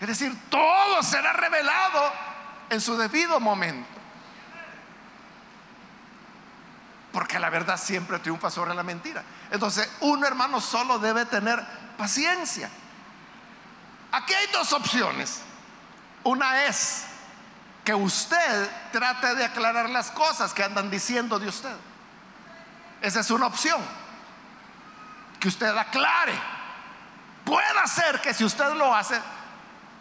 Es 0.00 0.06
decir, 0.06 0.32
todo 0.48 1.02
será 1.02 1.32
revelado 1.32 2.25
en 2.70 2.80
su 2.80 2.96
debido 2.96 3.40
momento. 3.40 3.88
Porque 7.12 7.38
la 7.38 7.48
verdad 7.48 7.78
siempre 7.78 8.18
triunfa 8.18 8.50
sobre 8.50 8.74
la 8.74 8.82
mentira. 8.82 9.22
Entonces, 9.50 9.90
un 10.00 10.24
hermano 10.24 10.60
solo 10.60 10.98
debe 10.98 11.24
tener 11.24 11.64
paciencia. 11.96 12.68
Aquí 14.12 14.34
hay 14.34 14.46
dos 14.52 14.72
opciones. 14.72 15.40
Una 16.24 16.64
es 16.64 17.04
que 17.84 17.94
usted 17.94 18.70
trate 18.92 19.34
de 19.34 19.44
aclarar 19.44 19.88
las 19.88 20.10
cosas 20.10 20.52
que 20.52 20.64
andan 20.64 20.90
diciendo 20.90 21.38
de 21.38 21.48
usted. 21.48 21.74
Esa 23.00 23.20
es 23.20 23.30
una 23.30 23.46
opción. 23.46 23.80
Que 25.38 25.48
usted 25.48 25.74
aclare. 25.76 26.38
Puede 27.44 27.86
ser 27.86 28.20
que 28.20 28.34
si 28.34 28.44
usted 28.44 28.74
lo 28.74 28.94
hace, 28.94 29.20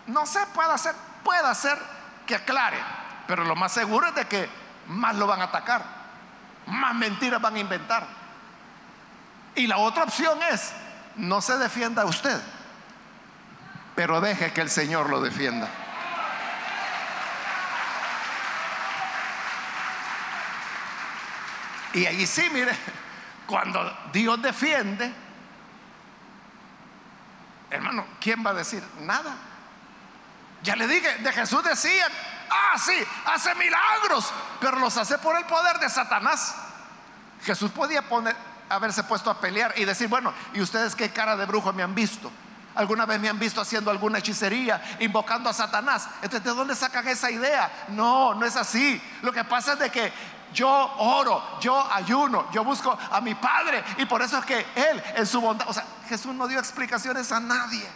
no 0.08 0.26
sé, 0.26 0.46
puede 0.48 0.74
hacer, 0.74 0.96
puede 1.24 1.46
hacer 1.46 1.95
que 2.26 2.36
aclare, 2.36 2.78
pero 3.28 3.44
lo 3.44 3.56
más 3.56 3.72
seguro 3.72 4.08
es 4.08 4.16
de 4.16 4.26
que 4.26 4.50
más 4.88 5.16
lo 5.16 5.28
van 5.28 5.42
a 5.42 5.46
atacar, 5.46 5.84
más 6.68 6.96
mentiras 6.96 7.42
van 7.42 7.56
a 7.56 7.60
inventar. 7.60 8.06
Y 9.56 9.68
la 9.68 9.78
otra 9.78 10.04
opción 10.04 10.38
es, 10.52 10.74
no 11.16 11.42
se 11.42 11.58
defienda 11.58 12.06
usted, 12.06 12.42
pero 13.96 14.20
deje 14.22 14.52
que 14.52 14.62
el 14.62 14.70
Señor 14.70 15.10
lo 15.10 15.22
defienda. 15.22 15.70
Y 21.94 22.06
ahí 22.06 22.28
sí, 22.28 22.50
mire, 22.52 22.76
cuando 23.48 23.98
Dios 24.12 24.42
defiende, 24.42 25.14
hermano, 27.70 28.06
¿quién 28.20 28.46
va 28.46 28.50
a 28.50 28.56
decir? 28.56 28.84
Nada. 29.00 29.34
Ya 30.66 30.76
le 30.76 30.88
dije, 30.88 31.18
de 31.20 31.32
Jesús 31.32 31.64
decían, 31.64 32.12
ah, 32.50 32.78
sí, 32.78 32.96
hace 33.28 33.54
milagros, 33.56 34.34
pero 34.60 34.80
los 34.80 34.98
hace 34.98 35.18
por 35.20 35.38
el 35.38 35.46
poder 35.46 35.80
de 35.80 35.90
Satanás. 35.90 36.56
Jesús 37.44 37.70
podía 37.70 38.04
haberse 38.68 39.04
puesto 39.04 39.30
a 39.30 39.40
pelear 39.40 39.74
y 39.78 39.86
decir, 39.86 40.08
bueno, 40.08 40.34
¿y 40.54 40.62
ustedes 40.62 40.96
qué 40.96 41.12
cara 41.12 41.36
de 41.38 41.46
brujo 41.46 41.72
me 41.72 41.84
han 41.84 41.94
visto? 41.94 42.32
¿Alguna 42.74 43.06
vez 43.06 43.20
me 43.20 43.30
han 43.30 43.38
visto 43.38 43.62
haciendo 43.62 43.92
alguna 43.92 44.18
hechicería, 44.18 44.98
invocando 45.00 45.50
a 45.50 45.54
Satanás? 45.54 46.10
Entonces, 46.24 46.44
¿de 46.44 46.50
dónde 46.50 46.76
sacan 46.76 47.08
esa 47.08 47.30
idea? 47.30 47.86
No, 47.90 48.34
no 48.34 48.44
es 48.44 48.56
así. 48.56 49.00
Lo 49.22 49.32
que 49.32 49.44
pasa 49.44 49.74
es 49.74 49.80
de 49.80 49.92
que 49.92 50.12
yo 50.52 50.68
oro, 50.98 51.60
yo 51.62 51.88
ayuno, 51.94 52.52
yo 52.52 52.64
busco 52.64 52.98
a 53.12 53.22
mi 53.22 53.36
Padre 53.36 53.84
y 53.98 54.06
por 54.06 54.24
eso 54.24 54.40
es 54.40 54.46
que 54.46 54.66
Él 54.76 55.04
en 55.16 55.28
su 55.28 55.40
bondad, 55.40 55.70
o 55.70 55.74
sea, 55.74 55.86
Jesús 56.10 56.34
no 56.34 56.48
dio 56.48 56.58
explicaciones 56.58 57.32
a 57.32 57.40
nadie. 57.40 57.88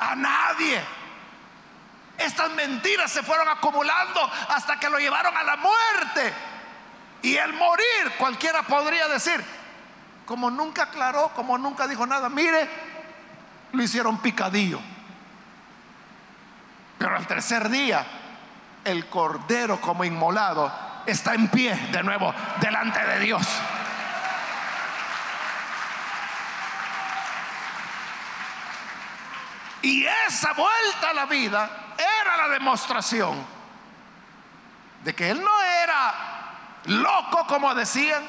A 0.00 0.16
nadie. 0.16 0.82
Estas 2.18 2.50
mentiras 2.50 3.10
se 3.10 3.22
fueron 3.22 3.48
acumulando 3.48 4.30
hasta 4.48 4.78
que 4.78 4.88
lo 4.88 4.98
llevaron 4.98 5.36
a 5.36 5.42
la 5.42 5.56
muerte. 5.56 6.32
Y 7.22 7.36
el 7.36 7.52
morir, 7.54 8.12
cualquiera 8.18 8.62
podría 8.62 9.08
decir, 9.08 9.42
como 10.26 10.50
nunca 10.50 10.84
aclaró, 10.84 11.30
como 11.34 11.58
nunca 11.58 11.86
dijo 11.86 12.06
nada, 12.06 12.28
mire, 12.28 12.68
lo 13.72 13.82
hicieron 13.82 14.18
picadillo. 14.18 14.80
Pero 16.98 17.16
al 17.16 17.26
tercer 17.26 17.68
día, 17.68 18.06
el 18.84 19.06
cordero 19.06 19.80
como 19.80 20.04
inmolado 20.04 20.72
está 21.06 21.34
en 21.34 21.48
pie 21.48 21.74
de 21.90 22.02
nuevo 22.02 22.32
delante 22.60 23.04
de 23.04 23.20
Dios. 23.20 23.46
Y 29.82 30.06
esa 30.26 30.52
vuelta 30.54 31.10
a 31.10 31.12
la 31.12 31.26
vida 31.26 31.83
la 32.36 32.48
demostración 32.48 33.44
de 35.04 35.14
que 35.14 35.30
él 35.30 35.42
no 35.42 35.62
era 35.82 36.14
loco 36.86 37.46
como 37.46 37.74
decían, 37.74 38.22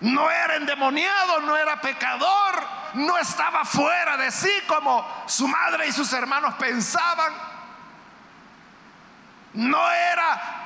no 0.00 0.30
era 0.30 0.56
endemoniado, 0.56 1.40
no 1.40 1.56
era 1.56 1.80
pecador, 1.80 2.62
no 2.94 3.18
estaba 3.18 3.64
fuera 3.64 4.16
de 4.16 4.30
sí 4.30 4.50
como 4.66 5.06
su 5.26 5.46
madre 5.46 5.86
y 5.86 5.92
sus 5.92 6.12
hermanos 6.12 6.54
pensaban, 6.54 7.32
no 9.54 9.90
era... 9.90 10.56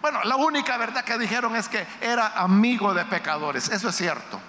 Bueno, 0.00 0.22
la 0.24 0.36
única 0.36 0.76
verdad 0.78 1.04
que 1.04 1.18
dijeron 1.18 1.56
es 1.56 1.68
que 1.68 1.86
era 2.00 2.28
amigo 2.28 2.94
de 2.94 3.04
pecadores, 3.04 3.68
eso 3.68 3.90
es 3.90 3.96
cierto. 3.96 4.40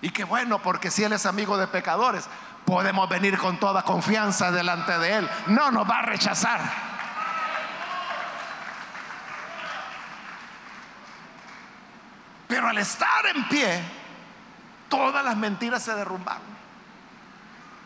Y 0.00 0.10
que 0.10 0.24
bueno, 0.24 0.60
porque 0.60 0.90
si 0.90 1.04
Él 1.04 1.12
es 1.12 1.26
amigo 1.26 1.58
de 1.58 1.66
pecadores, 1.66 2.28
podemos 2.68 3.08
venir 3.08 3.38
con 3.38 3.58
toda 3.58 3.82
confianza 3.82 4.52
delante 4.52 4.98
de 4.98 5.14
Él. 5.14 5.30
No 5.46 5.70
nos 5.70 5.88
va 5.88 6.00
a 6.00 6.02
rechazar. 6.02 6.60
Pero 12.46 12.68
al 12.68 12.76
estar 12.76 13.24
en 13.34 13.48
pie, 13.48 13.82
todas 14.90 15.24
las 15.24 15.34
mentiras 15.34 15.82
se 15.82 15.94
derrumbaron. 15.94 16.42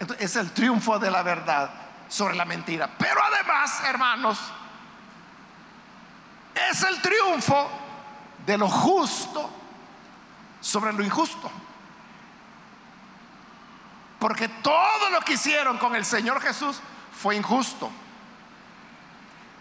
Entonces, 0.01 0.27
es 0.27 0.35
el 0.35 0.51
triunfo 0.51 0.99
de 0.99 1.13
la 1.13 1.23
verdad 1.23 1.71
sobre 2.09 2.35
la 2.35 2.45
mentira. 2.45 2.91
Pero 2.99 3.21
además, 3.23 3.85
hermanos, 3.85 4.39
es 6.71 6.83
el 6.83 7.01
triunfo 7.01 7.71
de 8.45 8.59
lo 8.59 8.69
justo 8.69 9.49
sobre 10.61 10.93
lo 10.93 11.05
injusto. 11.05 11.53
Porque 14.23 14.49
todo 14.49 15.11
lo 15.11 15.21
que 15.23 15.33
hicieron 15.33 15.79
con 15.79 15.97
el 15.97 16.05
Señor 16.05 16.41
Jesús 16.41 16.81
fue 17.21 17.35
injusto. 17.35 17.91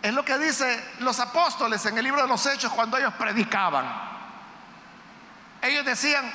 Es 0.03 0.13
lo 0.13 0.23
que 0.23 0.37
dicen 0.37 0.79
los 0.99 1.19
apóstoles 1.19 1.83
en 1.87 1.97
el 1.97 2.03
libro 2.03 2.21
de 2.21 2.27
los 2.27 2.45
Hechos 2.45 2.71
cuando 2.71 2.95
ellos 2.95 3.11
predicaban. 3.15 3.91
Ellos 5.63 5.83
decían, 5.83 6.31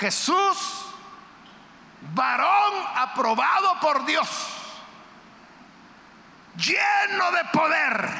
Jesús, 0.00 0.86
varón 2.12 2.74
aprobado 2.96 3.78
por 3.78 4.04
Dios, 4.04 4.28
lleno 6.56 7.30
de 7.30 7.44
poder, 7.52 8.10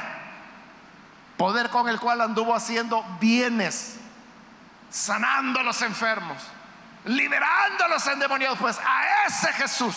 poder 1.36 1.70
con 1.70 1.88
el 1.88 1.98
cual 1.98 2.20
anduvo 2.20 2.54
haciendo 2.54 3.04
bienes, 3.18 3.96
sanando 4.90 5.58
a 5.58 5.64
los 5.64 5.82
enfermos 5.82 6.38
liberando 7.04 7.84
a 7.84 7.88
los 7.88 8.06
endemoniados. 8.06 8.58
Pues 8.58 8.78
a 8.78 9.26
ese 9.26 9.52
Jesús 9.52 9.96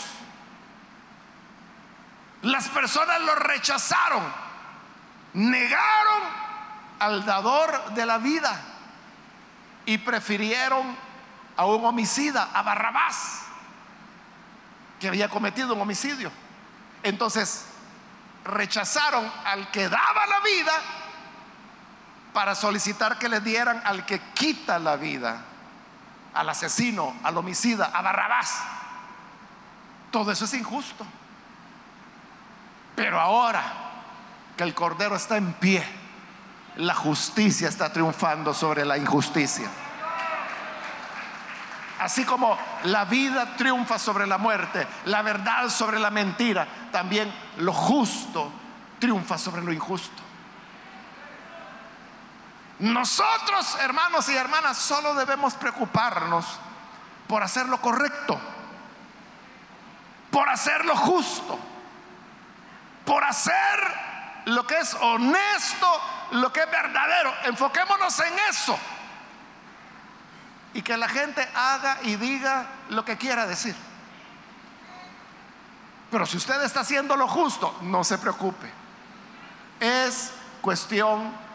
las 2.42 2.68
personas 2.70 3.22
lo 3.22 3.36
rechazaron, 3.36 4.24
negaron 5.34 6.24
al 7.00 7.26
dador 7.26 7.94
de 7.94 8.06
la 8.06 8.18
vida 8.20 8.60
y 9.86 9.98
prefirieron 9.98 10.96
a 11.56 11.66
un 11.66 11.84
homicida, 11.84 12.50
a 12.54 12.62
Barrabás, 12.62 13.42
que 15.00 15.08
había 15.08 15.30
cometido 15.30 15.74
un 15.74 15.82
homicidio. 15.82 16.32
Entonces 17.04 17.66
rechazaron 18.44 19.30
al 19.46 19.70
que 19.72 19.90
daba 19.90 20.26
la 20.28 20.40
vida 20.42 20.74
para 22.34 22.54
solicitar 22.54 23.18
que 23.18 23.30
le 23.30 23.40
dieran 23.40 23.82
al 23.84 24.06
que 24.06 24.20
quita 24.34 24.78
la 24.78 24.96
vida 24.96 25.42
al 26.38 26.50
asesino, 26.50 27.16
al 27.24 27.36
homicida, 27.36 27.92
a 27.94 28.02
Barrabás. 28.02 28.62
Todo 30.12 30.32
eso 30.32 30.46
es 30.46 30.54
injusto. 30.54 31.06
Pero 32.96 33.20
ahora 33.20 33.64
que 34.56 34.64
el 34.64 34.74
Cordero 34.74 35.16
está 35.16 35.38
en 35.38 35.54
pie, 35.54 35.84
la 36.78 36.94
justicia 36.94 37.68
está 37.68 37.92
triunfando 37.92 38.54
sobre 38.54 38.86
la 38.86 38.98
injusticia. 38.98 39.68
Así 42.00 42.24
como 42.24 42.56
la 42.84 43.06
vida 43.06 43.56
triunfa 43.58 43.98
sobre 43.98 44.28
la 44.28 44.38
muerte, 44.38 44.88
la 45.06 45.24
verdad 45.24 45.70
sobre 45.70 46.00
la 46.00 46.12
mentira, 46.12 46.68
también 46.92 47.34
lo 47.58 47.74
justo 47.74 48.52
triunfa 49.00 49.40
sobre 49.40 49.64
lo 49.64 49.74
injusto. 49.74 50.27
Nosotros, 52.80 53.76
hermanos 53.80 54.30
y 54.30 54.36
hermanas, 54.36 54.78
solo 54.78 55.16
debemos 55.16 55.56
preocuparnos 55.56 56.46
por 57.28 57.42
hacer 57.42 57.68
lo 57.68 57.82
correcto, 57.82 58.40
por 60.30 60.48
hacer 60.48 60.86
lo 60.86 60.96
justo, 60.96 61.58
por 63.04 63.24
hacer 63.24 64.08
lo 64.46 64.66
que 64.68 64.78
es 64.78 64.94
honesto, 64.94 66.02
lo 66.32 66.54
que 66.54 66.62
es 66.62 66.72
verdadero. 66.72 67.34
Enfoquémonos 67.46 68.20
en 68.20 68.34
eso. 68.50 68.78
Y 70.74 70.82
que 70.84 70.96
la 70.98 71.10
gente 71.10 71.48
haga 71.56 71.98
y 72.04 72.16
diga 72.16 72.68
lo 72.90 73.04
que 73.04 73.18
quiera 73.18 73.48
decir. 73.48 73.76
Pero 76.12 76.26
si 76.26 76.38
usted 76.38 76.62
está 76.64 76.82
haciendo 76.82 77.18
lo 77.18 77.28
justo, 77.28 77.76
no 77.82 78.04
se 78.04 78.18
preocupe. 78.20 78.72
Es 79.80 80.32
cuestión 80.62 81.47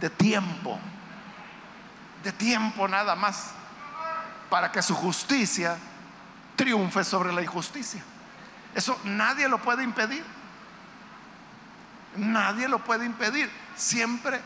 de 0.00 0.10
tiempo, 0.10 0.78
de 2.22 2.32
tiempo 2.32 2.88
nada 2.88 3.14
más, 3.14 3.52
para 4.50 4.70
que 4.70 4.82
su 4.82 4.94
justicia 4.94 5.78
triunfe 6.56 7.04
sobre 7.04 7.32
la 7.32 7.42
injusticia. 7.42 8.02
Eso 8.74 8.98
nadie 9.04 9.48
lo 9.48 9.58
puede 9.58 9.82
impedir. 9.82 10.24
Nadie 12.16 12.68
lo 12.68 12.78
puede 12.78 13.06
impedir. 13.06 13.50
Siempre 13.74 14.40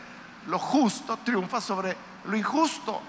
lo 0.47 0.59
justo 0.59 1.17
triunfa 1.17 1.59
sobre 1.61 1.95
lo 2.25 2.35
injusto. 2.35 3.01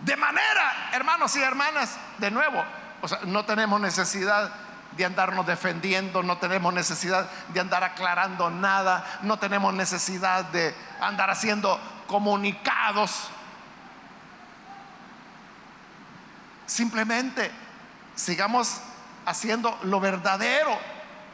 De 0.00 0.16
manera, 0.16 0.90
hermanos 0.92 1.36
y 1.36 1.40
hermanas, 1.40 1.96
de 2.18 2.30
nuevo, 2.30 2.64
o 3.00 3.08
sea, 3.08 3.20
no 3.24 3.44
tenemos 3.44 3.80
necesidad 3.80 4.52
de 4.96 5.04
andarnos 5.04 5.46
defendiendo, 5.46 6.22
no 6.22 6.38
tenemos 6.38 6.72
necesidad 6.72 7.28
de 7.48 7.60
andar 7.60 7.84
aclarando 7.84 8.50
nada, 8.50 9.04
no 9.22 9.38
tenemos 9.38 9.72
necesidad 9.74 10.44
de 10.46 10.74
andar 11.00 11.30
haciendo 11.30 11.80
comunicados. 12.06 13.28
Simplemente 16.66 17.50
sigamos 18.14 18.80
haciendo 19.24 19.78
lo 19.82 20.00
verdadero, 20.00 20.78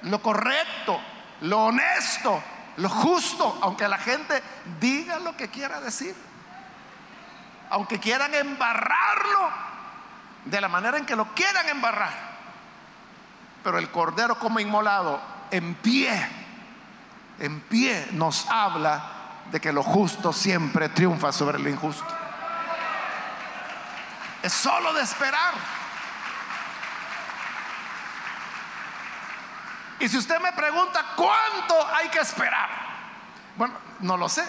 lo 0.03 0.23
correcto, 0.23 1.01
lo 1.41 1.67
honesto, 1.67 2.43
lo 2.77 2.89
justo, 2.89 3.59
aunque 3.63 3.89
la 3.89 3.99
gente 3.99 4.43
diga 4.81 5.19
lo 5.19 5.37
que 5.37 5.49
quiera 5.49 5.81
decir, 5.81 6.15
aunque 7.71 7.99
quieran 7.99 8.35
embarrarlo 8.35 9.51
de 10.45 10.61
la 10.61 10.69
manera 10.69 10.97
en 10.97 11.05
que 11.05 11.17
lo 11.17 11.35
quieran 11.35 11.69
embarrar 11.69 12.28
pero 13.69 13.81
el 13.81 13.91
cordero 13.91 14.39
como 14.39 14.61
inmolado 14.61 15.21
en 15.51 15.75
pie, 15.75 16.27
en 17.39 17.61
pie 17.61 18.09
nos 18.13 18.49
habla 18.49 19.03
de 19.51 19.61
que 19.61 19.75
lo 19.75 19.83
justo 19.83 20.33
siempre 20.33 20.89
triunfa 20.89 21.33
sobre 21.33 21.59
lo 21.59 21.69
injusto. 21.69 22.07
Es 24.43 24.55
solo 24.55 24.95
de 24.95 25.03
esperar. 25.03 25.53
Y 30.01 30.09
si 30.09 30.17
usted 30.17 30.41
me 30.41 30.53
pregunta 30.53 31.05
cuánto 31.15 31.95
hay 31.95 32.09
que 32.09 32.21
esperar, 32.21 32.71
bueno, 33.59 33.75
no 34.01 34.17
lo 34.17 34.31
sé. 34.31 34.49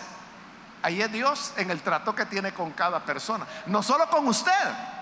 Ahí 0.81 1.01
es 1.01 1.11
Dios 1.11 1.53
en 1.57 1.71
el 1.71 1.81
trato 1.81 2.15
que 2.15 2.25
tiene 2.25 2.53
con 2.53 2.71
cada 2.71 3.01
persona, 3.01 3.45
no 3.65 3.83
solo 3.83 4.09
con 4.09 4.25
usted. 4.29 4.98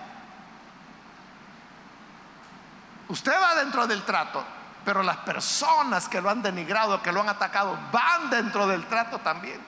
Usted 3.09 3.33
va 3.41 3.55
dentro 3.55 3.87
del 3.87 4.03
trato, 4.03 4.43
pero 4.83 5.01
las 5.01 5.17
personas 5.17 6.09
que 6.09 6.21
lo 6.21 6.29
han 6.29 6.41
denigrado, 6.41 7.01
que 7.01 7.11
lo 7.11 7.21
han 7.21 7.29
atacado, 7.29 7.77
van 7.91 8.29
dentro 8.29 8.67
del 8.67 8.85
trato 8.85 9.19
también. 9.19 9.61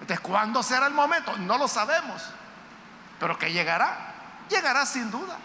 Entonces, 0.00 0.20
¿cuándo 0.20 0.62
será 0.62 0.86
el 0.86 0.94
momento? 0.94 1.36
No 1.38 1.58
lo 1.58 1.68
sabemos, 1.68 2.22
pero 3.20 3.38
que 3.38 3.52
llegará, 3.52 4.14
llegará 4.48 4.86
sin 4.86 5.10
duda. 5.10 5.36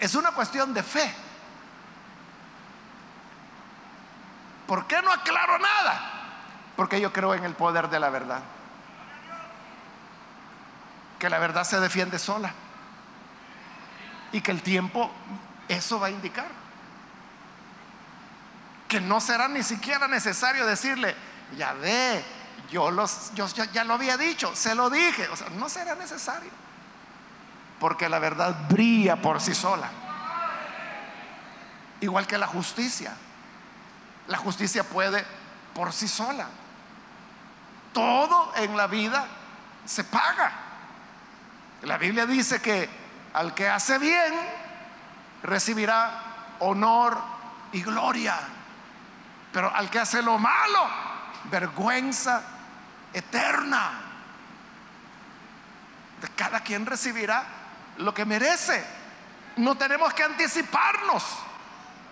es 0.00 0.14
una 0.14 0.32
cuestión 0.32 0.74
de 0.74 0.82
fe. 0.82 1.14
¿Por 4.66 4.86
qué 4.86 5.00
no 5.00 5.10
aclaro 5.12 5.58
nada? 5.58 6.00
Porque 6.76 7.00
yo 7.00 7.12
creo 7.12 7.32
en 7.34 7.44
el 7.44 7.54
poder 7.54 7.88
de 7.88 8.00
la 8.00 8.10
verdad. 8.10 8.42
que 11.18 11.28
la 11.28 11.38
verdad 11.38 11.64
se 11.64 11.80
defiende 11.80 12.18
sola 12.18 12.52
y 14.32 14.40
que 14.40 14.50
el 14.50 14.62
tiempo 14.62 15.10
eso 15.68 16.00
va 16.00 16.08
a 16.08 16.10
indicar. 16.10 16.48
Que 18.88 19.00
no 19.00 19.20
será 19.20 19.48
ni 19.48 19.62
siquiera 19.62 20.08
necesario 20.08 20.66
decirle, 20.66 21.14
ya 21.56 21.72
ve, 21.74 22.24
yo, 22.70 22.90
los, 22.90 23.32
yo, 23.34 23.46
ya 23.72 23.84
lo 23.84 23.94
había 23.94 24.16
dicho, 24.16 24.54
se 24.54 24.74
lo 24.74 24.90
dije, 24.90 25.28
o 25.28 25.36
sea, 25.36 25.48
no 25.50 25.68
será 25.68 25.94
necesario, 25.94 26.50
porque 27.78 28.08
la 28.08 28.18
verdad 28.18 28.68
brilla 28.68 29.16
por 29.16 29.40
sí 29.40 29.54
sola. 29.54 29.90
Igual 32.00 32.26
que 32.26 32.38
la 32.38 32.46
justicia. 32.46 33.14
La 34.28 34.38
justicia 34.38 34.84
puede 34.84 35.24
por 35.74 35.92
sí 35.92 36.06
sola. 36.06 36.46
Todo 37.92 38.52
en 38.56 38.76
la 38.76 38.86
vida 38.86 39.26
se 39.84 40.04
paga. 40.04 40.52
La 41.82 41.96
Biblia 41.96 42.26
dice 42.26 42.60
que 42.60 42.88
al 43.34 43.54
que 43.54 43.68
hace 43.68 43.98
bien 43.98 44.34
recibirá 45.42 46.56
honor 46.60 47.18
y 47.72 47.82
gloria. 47.82 48.38
Pero 49.52 49.74
al 49.74 49.90
que 49.90 49.98
hace 49.98 50.22
lo 50.22 50.38
malo, 50.38 50.86
vergüenza 51.44 52.42
eterna. 53.12 53.90
De 56.20 56.28
cada 56.30 56.60
quien 56.60 56.84
recibirá 56.84 57.44
lo 57.98 58.12
que 58.12 58.24
merece. 58.24 58.84
No 59.56 59.76
tenemos 59.76 60.12
que 60.14 60.22
anticiparnos, 60.22 61.24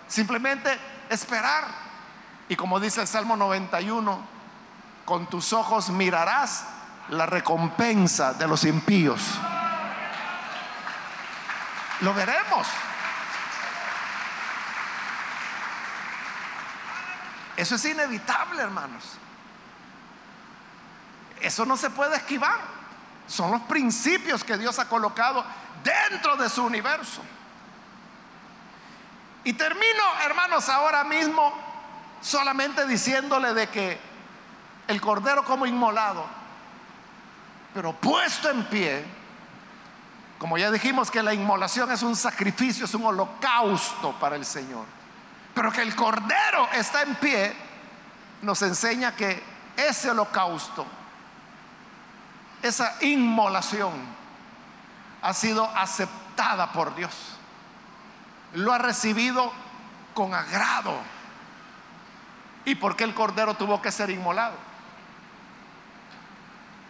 simplemente 0.09 0.79
esperar. 1.09 1.65
Y 2.49 2.57
como 2.57 2.81
dice 2.81 3.01
el 3.01 3.09
Salmo 3.09 3.37
91, 3.37 4.21
con 5.05 5.27
tus 5.29 5.53
ojos 5.53 5.91
mirarás 5.91 6.65
la 7.09 7.27
recompensa 7.27 8.33
de 8.35 8.47
los 8.49 8.65
impíos. 8.65 9.23
Lo 12.01 12.13
veremos. 12.15 12.67
Eso 17.57 17.75
es 17.77 17.85
inevitable, 17.87 18.63
hermanos. 18.63 19.17
Eso 21.41 21.65
no 21.65 21.77
se 21.77 21.91
puede 21.91 22.17
esquivar. 22.17 22.61
Son 23.27 23.51
los 23.51 23.63
principios 23.63 24.45
que 24.45 24.59
Dios 24.59 24.79
ha 24.79 24.89
colocado 24.89 25.45
dentro 25.83 26.37
de 26.37 26.49
su 26.49 26.65
universo. 26.65 27.23
Y 29.45 29.53
termino, 29.55 30.03
hermanos, 30.25 30.69
ahora 30.69 31.05
mismo 31.05 31.53
solamente 32.21 32.87
diciéndole 32.87 33.55
de 33.55 33.69
que 33.69 34.01
el 34.89 35.01
cordero 35.01 35.45
como 35.45 35.67
inmolado, 35.67 36.27
pero 37.73 37.93
puesto 37.93 38.51
en 38.51 38.65
pie, 38.65 39.05
como 40.39 40.59
ya 40.59 40.71
dijimos 40.71 41.11
que 41.11 41.23
la 41.23 41.33
inmolación 41.33 41.91
es 41.91 42.03
un 42.03 42.15
sacrificio, 42.15 42.85
es 42.85 42.95
un 42.95 43.05
holocausto 43.05 44.13
para 44.21 44.37
el 44.37 44.45
Señor, 44.45 44.85
pero 45.55 45.73
que 45.73 45.83
el 45.83 45.95
cordero 45.97 46.69
está 46.73 47.03
en 47.03 47.15
pie, 47.15 47.57
nos 48.43 48.61
enseña 48.63 49.17
que 49.17 49.43
ese 49.77 50.11
holocausto, 50.11 50.87
esa 52.63 52.97
inmolación, 53.01 53.93
ha 55.23 55.33
sido 55.33 55.65
aceptada 55.75 56.73
por 56.73 56.95
Dios. 56.95 57.15
Lo 58.53 58.73
ha 58.73 58.79
recibido 58.79 59.53
con 60.15 60.35
agrado. 60.35 60.95
¿Y 62.65 62.75
por 62.75 62.97
qué 62.97 63.05
el 63.05 63.15
cordero 63.15 63.55
tuvo 63.55 63.81
que 63.81 63.91
ser 63.91 64.11
inmolado? 64.11 64.57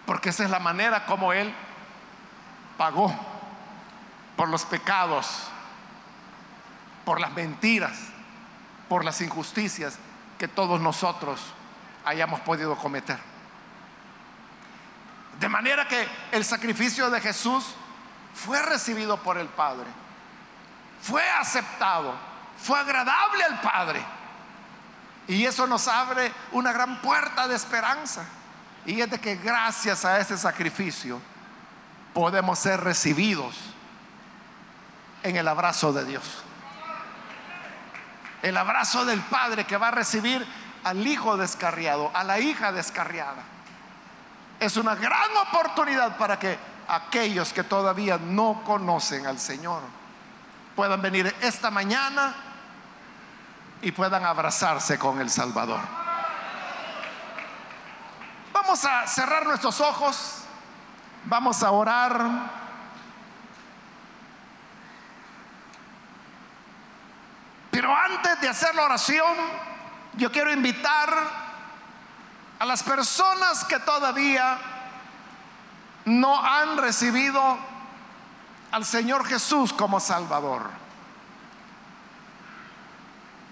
Porque 0.04 0.30
esa 0.30 0.44
es 0.44 0.50
la 0.50 0.58
manera 0.58 1.06
como 1.06 1.32
Él 1.32 1.54
pagó 2.76 3.14
por 4.36 4.48
los 4.48 4.64
pecados, 4.64 5.48
por 7.04 7.20
las 7.20 7.32
mentiras, 7.32 7.96
por 8.88 9.04
las 9.04 9.20
injusticias 9.20 9.98
que 10.38 10.46
todos 10.46 10.80
nosotros 10.80 11.40
hayamos 12.04 12.40
podido 12.40 12.76
cometer. 12.76 13.18
De 15.40 15.48
manera 15.48 15.88
que 15.88 16.06
el 16.32 16.44
sacrificio 16.44 17.10
de 17.10 17.20
Jesús 17.20 17.74
fue 18.34 18.60
recibido 18.62 19.16
por 19.22 19.38
el 19.38 19.48
Padre, 19.48 19.86
fue 21.02 21.28
aceptado, 21.30 22.14
fue 22.62 22.78
agradable 22.78 23.44
al 23.44 23.60
Padre. 23.60 24.04
Y 25.28 25.44
eso 25.44 25.66
nos 25.66 25.88
abre 25.88 26.32
una 26.52 26.72
gran 26.72 27.00
puerta 27.02 27.48
de 27.48 27.56
esperanza. 27.56 28.24
Y 28.84 29.00
es 29.00 29.10
de 29.10 29.18
que 29.18 29.36
gracias 29.36 30.04
a 30.04 30.20
ese 30.20 30.38
sacrificio 30.38 31.20
podemos 32.14 32.58
ser 32.58 32.80
recibidos 32.80 33.75
en 35.26 35.36
el 35.36 35.48
abrazo 35.48 35.92
de 35.92 36.04
Dios. 36.04 36.22
El 38.42 38.56
abrazo 38.56 39.04
del 39.04 39.20
Padre 39.22 39.64
que 39.64 39.76
va 39.76 39.88
a 39.88 39.90
recibir 39.90 40.46
al 40.84 41.04
hijo 41.04 41.36
descarriado, 41.36 42.12
a 42.14 42.22
la 42.22 42.38
hija 42.38 42.70
descarriada. 42.70 43.42
Es 44.60 44.76
una 44.76 44.94
gran 44.94 45.36
oportunidad 45.48 46.16
para 46.16 46.38
que 46.38 46.56
aquellos 46.86 47.52
que 47.52 47.64
todavía 47.64 48.18
no 48.18 48.62
conocen 48.64 49.26
al 49.26 49.40
Señor 49.40 49.82
puedan 50.76 51.02
venir 51.02 51.34
esta 51.40 51.72
mañana 51.72 52.32
y 53.82 53.90
puedan 53.90 54.24
abrazarse 54.24 54.96
con 54.96 55.20
el 55.20 55.28
Salvador. 55.28 55.80
Vamos 58.52 58.84
a 58.84 59.08
cerrar 59.08 59.44
nuestros 59.44 59.80
ojos, 59.80 60.44
vamos 61.24 61.64
a 61.64 61.72
orar. 61.72 62.65
Pero 67.76 67.94
antes 67.94 68.40
de 68.40 68.48
hacer 68.48 68.74
la 68.74 68.84
oración, 68.84 69.36
yo 70.14 70.32
quiero 70.32 70.50
invitar 70.50 71.12
a 72.58 72.64
las 72.64 72.82
personas 72.82 73.66
que 73.66 73.78
todavía 73.80 74.56
no 76.06 76.42
han 76.42 76.78
recibido 76.78 77.58
al 78.72 78.82
Señor 78.86 79.26
Jesús 79.26 79.74
como 79.74 80.00
Salvador. 80.00 80.70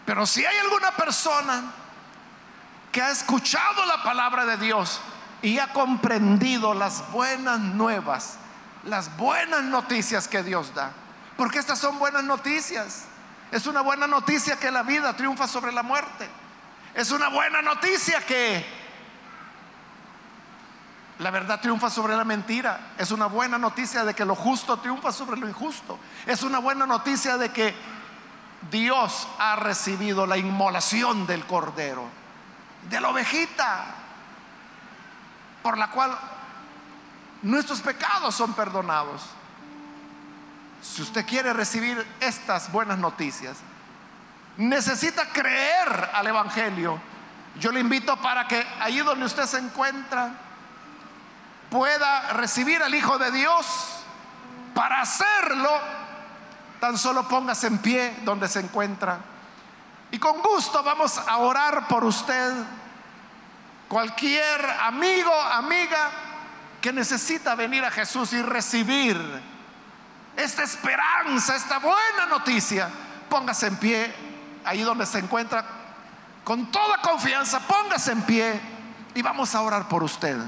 Pero 0.07 0.25
si 0.25 0.43
hay 0.47 0.57
alguna 0.57 0.93
persona 0.93 1.63
que 2.93 3.03
ha 3.03 3.11
escuchado 3.11 3.85
la 3.85 4.03
palabra 4.03 4.47
de 4.47 4.57
Dios 4.57 5.03
y 5.43 5.59
ha 5.59 5.71
comprendido 5.75 6.73
las 6.73 7.13
buenas 7.13 7.61
nuevas, 7.61 8.39
las 8.85 9.15
buenas 9.19 9.65
noticias 9.65 10.29
que 10.29 10.43
Dios 10.43 10.75
da, 10.75 10.93
porque 11.37 11.59
estas 11.59 11.79
son 11.79 11.99
buenas 11.99 12.25
noticias. 12.25 13.09
Es 13.55 13.69
una 13.69 13.83
buena 13.83 14.09
noticia 14.09 14.59
que 14.59 14.69
la 14.69 14.83
vida 14.83 15.15
triunfa 15.15 15.47
sobre 15.47 15.71
la 15.71 15.85
muerte. 15.85 16.29
Es 16.93 17.13
una 17.13 17.29
buena 17.29 17.63
noticia 17.63 18.21
que 18.27 18.67
la 21.21 21.31
verdad 21.31 21.61
triunfa 21.61 21.89
sobre 21.89 22.17
la 22.17 22.25
mentira. 22.25 22.95
Es 22.99 23.13
una 23.13 23.27
buena 23.27 23.57
noticia 23.57 24.05
de 24.05 24.13
que 24.13 24.25
lo 24.25 24.35
justo 24.35 24.79
triunfa 24.79 25.13
sobre 25.13 25.39
lo 25.39 25.49
injusto. 25.49 26.01
Es 26.27 26.43
una 26.43 26.59
buena 26.59 26.85
noticia 26.85 27.37
de 27.37 27.53
que 27.53 27.73
Dios 28.73 29.29
ha 29.39 29.55
recibido 29.55 30.27
la 30.27 30.37
inmolación 30.37 31.25
del 31.25 31.47
cordero, 31.47 32.09
de 32.91 33.01
la 33.01 33.11
ovejita, 33.11 33.85
por 35.63 35.79
la 35.79 35.93
cual 35.93 36.11
nuestros 37.43 37.81
pecados 37.83 38.35
son 38.35 38.53
perdonados. 38.55 39.23
Si 40.85 41.01
usted 41.01 41.25
quiere 41.25 41.53
recibir 41.55 42.07
estas 42.21 42.71
buenas 42.71 42.99
noticias, 42.99 43.57
necesita 44.59 45.27
creer 45.33 46.11
al 46.13 46.27
Evangelio. 46.27 47.01
Yo 47.59 47.73
le 47.73 47.81
invito 47.81 48.17
para 48.19 48.47
que 48.47 48.65
allí 48.81 48.99
donde 48.99 49.25
usted 49.25 49.47
se 49.47 49.59
encuentra 49.59 50.31
pueda 51.71 52.35
recibir 52.35 52.83
al 52.83 52.95
Hijo 52.95 53.17
de 53.19 53.31
Dios. 53.31 53.67
Para 54.75 55.01
hacerlo, 55.01 55.71
tan 56.81 56.99
solo 56.99 57.27
póngase 57.27 57.69
en 57.69 57.79
pie 57.79 58.19
donde 58.23 58.47
se 58.47 58.61
encuentra. 58.61 59.19
Y 60.11 60.19
con 60.19 60.43
gusto 60.43 60.83
vamos 60.83 61.17
a 61.17 61.39
orar 61.39 61.89
por 61.89 62.05
usted. 62.05 62.53
Cualquier 63.89 64.65
amigo, 64.83 65.33
amiga 65.33 66.11
que 66.83 66.93
necesita 66.93 67.55
venir 67.55 67.85
a 67.85 67.91
Jesús 67.91 68.35
y 68.35 68.43
recibir 68.43 69.54
esta 70.37 70.63
esperanza, 70.63 71.55
esta 71.57 71.79
buena 71.79 72.27
noticia, 72.29 72.89
póngase 73.29 73.69
en 73.69 73.77
pie 73.77 74.15
ahí 74.65 74.83
donde 74.83 75.07
se 75.07 75.19
encuentra, 75.19 75.65
con 76.43 76.71
toda 76.71 76.99
confianza, 76.99 77.61
póngase 77.61 78.13
en 78.13 78.23
pie 78.23 78.61
y 79.15 79.23
vamos 79.23 79.55
a 79.55 79.61
orar 79.61 79.89
por 79.89 80.03
usted. 80.03 80.39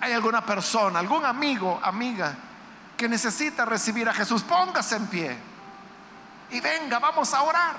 Hay 0.00 0.12
alguna 0.12 0.44
persona, 0.44 0.98
algún 0.98 1.24
amigo, 1.24 1.78
amiga 1.82 2.34
que 2.96 3.08
necesita 3.08 3.64
recibir 3.64 4.08
a 4.08 4.14
Jesús, 4.14 4.42
póngase 4.42 4.96
en 4.96 5.06
pie 5.06 5.38
y 6.50 6.60
venga, 6.60 6.98
vamos 6.98 7.32
a 7.32 7.42
orar. 7.42 7.76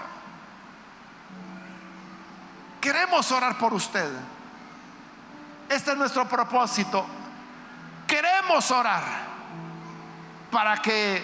Queremos 2.79 3.31
orar 3.31 3.57
por 3.57 3.73
usted. 3.73 4.09
Este 5.69 5.91
es 5.91 5.97
nuestro 5.97 6.27
propósito. 6.27 7.05
Que 8.07 8.15
queremos 8.15 8.69
orar 8.71 9.30
para 10.51 10.81
que 10.81 11.23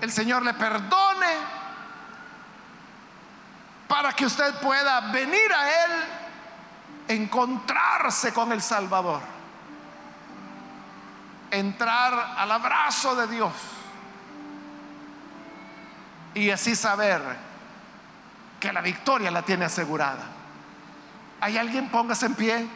el 0.00 0.12
Señor 0.12 0.42
le 0.42 0.54
perdone, 0.54 1.32
para 3.88 4.12
que 4.12 4.26
usted 4.26 4.54
pueda 4.60 5.00
venir 5.12 5.52
a 5.52 5.68
Él, 5.68 5.90
encontrarse 7.08 8.32
con 8.32 8.52
el 8.52 8.60
Salvador, 8.60 9.20
entrar 11.50 12.34
al 12.36 12.50
abrazo 12.50 13.16
de 13.16 13.26
Dios 13.28 13.52
y 16.34 16.50
así 16.50 16.76
saber 16.76 17.22
que 18.60 18.72
la 18.72 18.80
victoria 18.80 19.30
la 19.30 19.42
tiene 19.42 19.64
asegurada. 19.64 20.24
¿Hay 21.40 21.56
alguien? 21.58 21.88
Póngase 21.88 22.26
en 22.26 22.34
pie. 22.34 22.66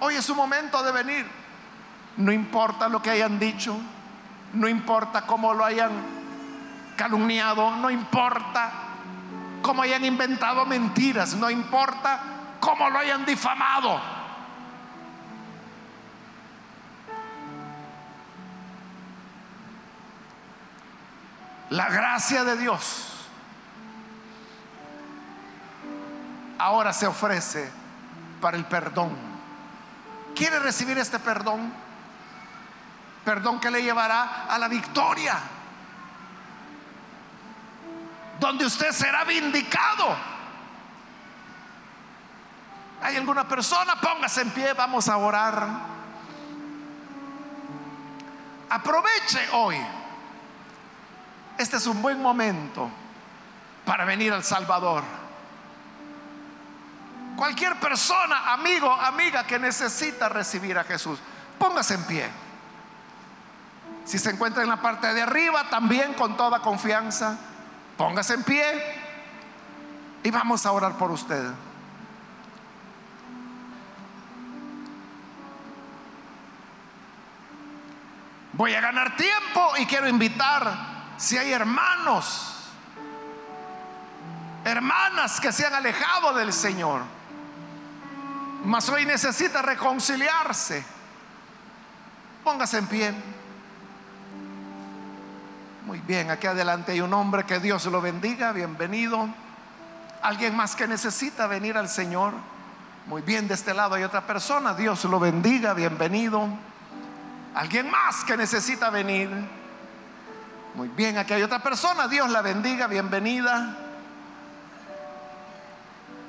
Hoy 0.00 0.16
es 0.16 0.24
su 0.24 0.34
momento 0.34 0.82
de 0.82 0.92
venir. 0.92 1.43
No 2.16 2.32
importa 2.32 2.88
lo 2.88 3.02
que 3.02 3.10
hayan 3.10 3.38
dicho, 3.38 3.76
no 4.52 4.68
importa 4.68 5.22
cómo 5.22 5.52
lo 5.52 5.64
hayan 5.64 5.90
calumniado, 6.96 7.74
no 7.76 7.90
importa 7.90 8.70
cómo 9.62 9.82
hayan 9.82 10.04
inventado 10.04 10.64
mentiras, 10.66 11.34
no 11.34 11.50
importa 11.50 12.20
cómo 12.60 12.88
lo 12.88 12.98
hayan 12.98 13.24
difamado. 13.24 14.00
La 21.70 21.88
gracia 21.88 22.44
de 22.44 22.56
Dios 22.56 23.10
ahora 26.58 26.92
se 26.92 27.06
ofrece 27.06 27.70
para 28.40 28.56
el 28.56 28.64
perdón. 28.64 29.10
¿Quiere 30.36 30.58
recibir 30.60 30.98
este 30.98 31.18
perdón? 31.18 31.83
Perdón 33.24 33.58
que 33.58 33.70
le 33.70 33.82
llevará 33.82 34.46
a 34.48 34.58
la 34.58 34.68
victoria. 34.68 35.38
Donde 38.38 38.66
usted 38.66 38.92
será 38.92 39.24
vindicado. 39.24 40.16
¿Hay 43.02 43.16
alguna 43.16 43.46
persona? 43.48 43.96
Póngase 44.00 44.42
en 44.42 44.50
pie, 44.50 44.72
vamos 44.74 45.08
a 45.08 45.16
orar. 45.16 45.68
Aproveche 48.68 49.48
hoy. 49.52 49.78
Este 51.56 51.76
es 51.76 51.86
un 51.86 52.02
buen 52.02 52.20
momento 52.20 52.90
para 53.84 54.04
venir 54.04 54.32
al 54.32 54.42
Salvador. 54.42 55.02
Cualquier 57.36 57.78
persona, 57.80 58.52
amigo, 58.52 58.92
amiga 58.92 59.46
que 59.46 59.58
necesita 59.58 60.28
recibir 60.28 60.78
a 60.78 60.84
Jesús, 60.84 61.18
póngase 61.58 61.94
en 61.94 62.04
pie. 62.04 62.43
Si 64.04 64.18
se 64.18 64.30
encuentra 64.30 64.62
en 64.62 64.68
la 64.68 64.80
parte 64.82 65.12
de 65.14 65.22
arriba, 65.22 65.68
también 65.70 66.14
con 66.14 66.36
toda 66.36 66.60
confianza, 66.60 67.38
póngase 67.96 68.34
en 68.34 68.42
pie 68.42 68.64
y 70.22 70.30
vamos 70.30 70.66
a 70.66 70.72
orar 70.72 70.96
por 70.98 71.10
usted. 71.10 71.52
Voy 78.52 78.74
a 78.74 78.80
ganar 78.80 79.16
tiempo 79.16 79.72
y 79.78 79.86
quiero 79.86 80.06
invitar, 80.06 80.72
si 81.16 81.36
hay 81.36 81.52
hermanos, 81.52 82.70
hermanas 84.64 85.40
que 85.40 85.50
se 85.50 85.66
han 85.66 85.74
alejado 85.74 86.34
del 86.34 86.52
Señor, 86.52 87.02
mas 88.64 88.88
hoy 88.88 89.06
necesita 89.06 89.60
reconciliarse. 89.60 90.84
Póngase 92.44 92.78
en 92.78 92.86
pie. 92.86 93.14
Muy 95.84 96.00
bien, 96.00 96.30
aquí 96.30 96.46
adelante 96.46 96.92
hay 96.92 97.02
un 97.02 97.12
hombre 97.12 97.44
que 97.44 97.60
Dios 97.60 97.84
lo 97.84 98.00
bendiga, 98.00 98.52
bienvenido. 98.52 99.28
Alguien 100.22 100.56
más 100.56 100.74
que 100.74 100.88
necesita 100.88 101.46
venir 101.46 101.76
al 101.76 101.90
Señor. 101.90 102.32
Muy 103.04 103.20
bien, 103.20 103.46
de 103.48 103.52
este 103.52 103.74
lado 103.74 103.94
hay 103.94 104.02
otra 104.02 104.26
persona, 104.26 104.72
Dios 104.72 105.04
lo 105.04 105.20
bendiga, 105.20 105.74
bienvenido. 105.74 106.48
Alguien 107.54 107.90
más 107.90 108.24
que 108.24 108.34
necesita 108.34 108.88
venir. 108.88 109.28
Muy 110.74 110.88
bien, 110.88 111.18
aquí 111.18 111.34
hay 111.34 111.42
otra 111.42 111.58
persona, 111.58 112.08
Dios 112.08 112.30
la 112.30 112.40
bendiga, 112.40 112.86
bienvenida. 112.86 113.76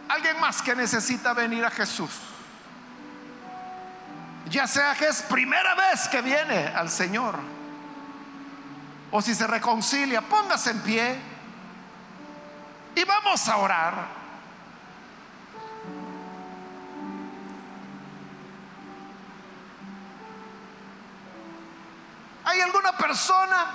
Alguien 0.09 0.37
más 0.41 0.61
que 0.61 0.75
necesita 0.75 1.33
venir 1.33 1.63
a 1.63 1.71
Jesús. 1.71 2.11
Ya 4.49 4.67
sea 4.67 4.95
que 4.95 5.07
es 5.07 5.21
primera 5.21 5.75
vez 5.75 6.09
que 6.09 6.21
viene 6.21 6.67
al 6.75 6.89
Señor. 6.89 7.54
O 9.15 9.21
si 9.21 9.33
se 9.33 9.47
reconcilia, 9.47 10.21
póngase 10.21 10.71
en 10.71 10.81
pie. 10.81 11.15
Y 12.95 13.03
vamos 13.05 13.47
a 13.47 13.55
orar. 13.55 13.93
¿Hay 22.43 22.59
alguna 22.59 22.97
persona? 22.97 23.65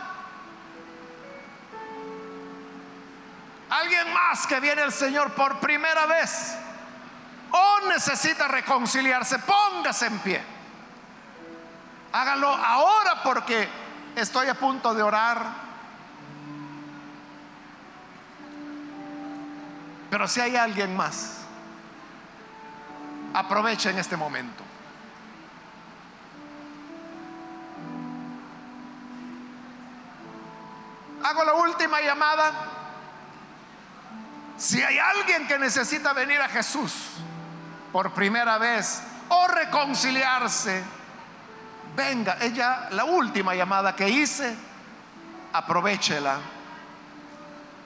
Alguien 3.71 4.13
más 4.13 4.47
que 4.47 4.61
viene 4.61 4.83
el 4.83 4.93
Señor 4.93 5.33
por 5.33 5.59
primera 5.59 6.05
vez 6.05 6.55
o 7.51 7.89
necesita 7.89 8.47
reconciliarse, 8.47 9.39
póngase 9.39 10.05
en 10.05 10.19
pie. 10.19 10.45
Hágalo 12.13 12.49
ahora 12.49 13.23
porque 13.23 13.90
estoy 14.17 14.49
a 14.49 14.55
punto 14.55 14.95
de 14.95 15.03
orar. 15.03 15.71
Pero 20.11 20.27
si 20.27 20.41
hay 20.41 20.57
alguien 20.57 20.97
más, 20.97 21.43
aprovechen 23.33 23.99
este 23.99 24.17
momento. 24.17 24.65
Hago 31.23 31.45
la 31.45 31.55
última 31.55 32.01
llamada. 32.01 32.53
Si 34.57 34.83
hay 34.83 34.99
alguien 34.99 35.47
que 35.47 35.59
necesita 35.59 36.13
venir 36.13 36.41
a 36.41 36.49
Jesús 36.49 36.93
por 37.93 38.13
primera 38.13 38.59
vez 38.59 39.03
o 39.29 39.47
reconciliarse, 39.47 40.83
venga, 42.01 42.39
ella, 42.41 42.89
la 42.93 43.05
última 43.05 43.55
llamada 43.55 43.95
que 43.95 44.09
hice, 44.09 44.57
aprovechela 45.53 46.39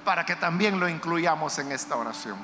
para 0.04 0.24
que 0.24 0.36
también 0.36 0.78
lo 0.78 0.88
incluyamos 0.88 1.58
en 1.58 1.72
esta 1.72 1.96
oración. 1.96 2.38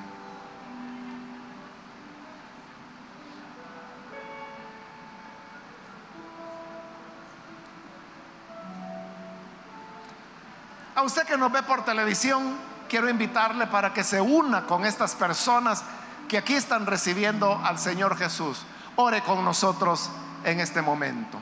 A 10.93 11.03
usted 11.03 11.23
que 11.23 11.37
nos 11.37 11.51
ve 11.51 11.63
por 11.63 11.85
televisión, 11.85 12.57
quiero 12.89 13.09
invitarle 13.09 13.65
para 13.67 13.93
que 13.93 14.03
se 14.03 14.19
una 14.19 14.65
con 14.67 14.85
estas 14.85 15.15
personas 15.15 15.83
que 16.27 16.37
aquí 16.37 16.55
están 16.55 16.85
recibiendo 16.85 17.61
al 17.63 17.79
Señor 17.79 18.17
Jesús. 18.17 18.63
Ore 18.97 19.21
con 19.21 19.43
nosotros 19.45 20.09
en 20.43 20.59
este 20.59 20.81
momento. 20.81 21.39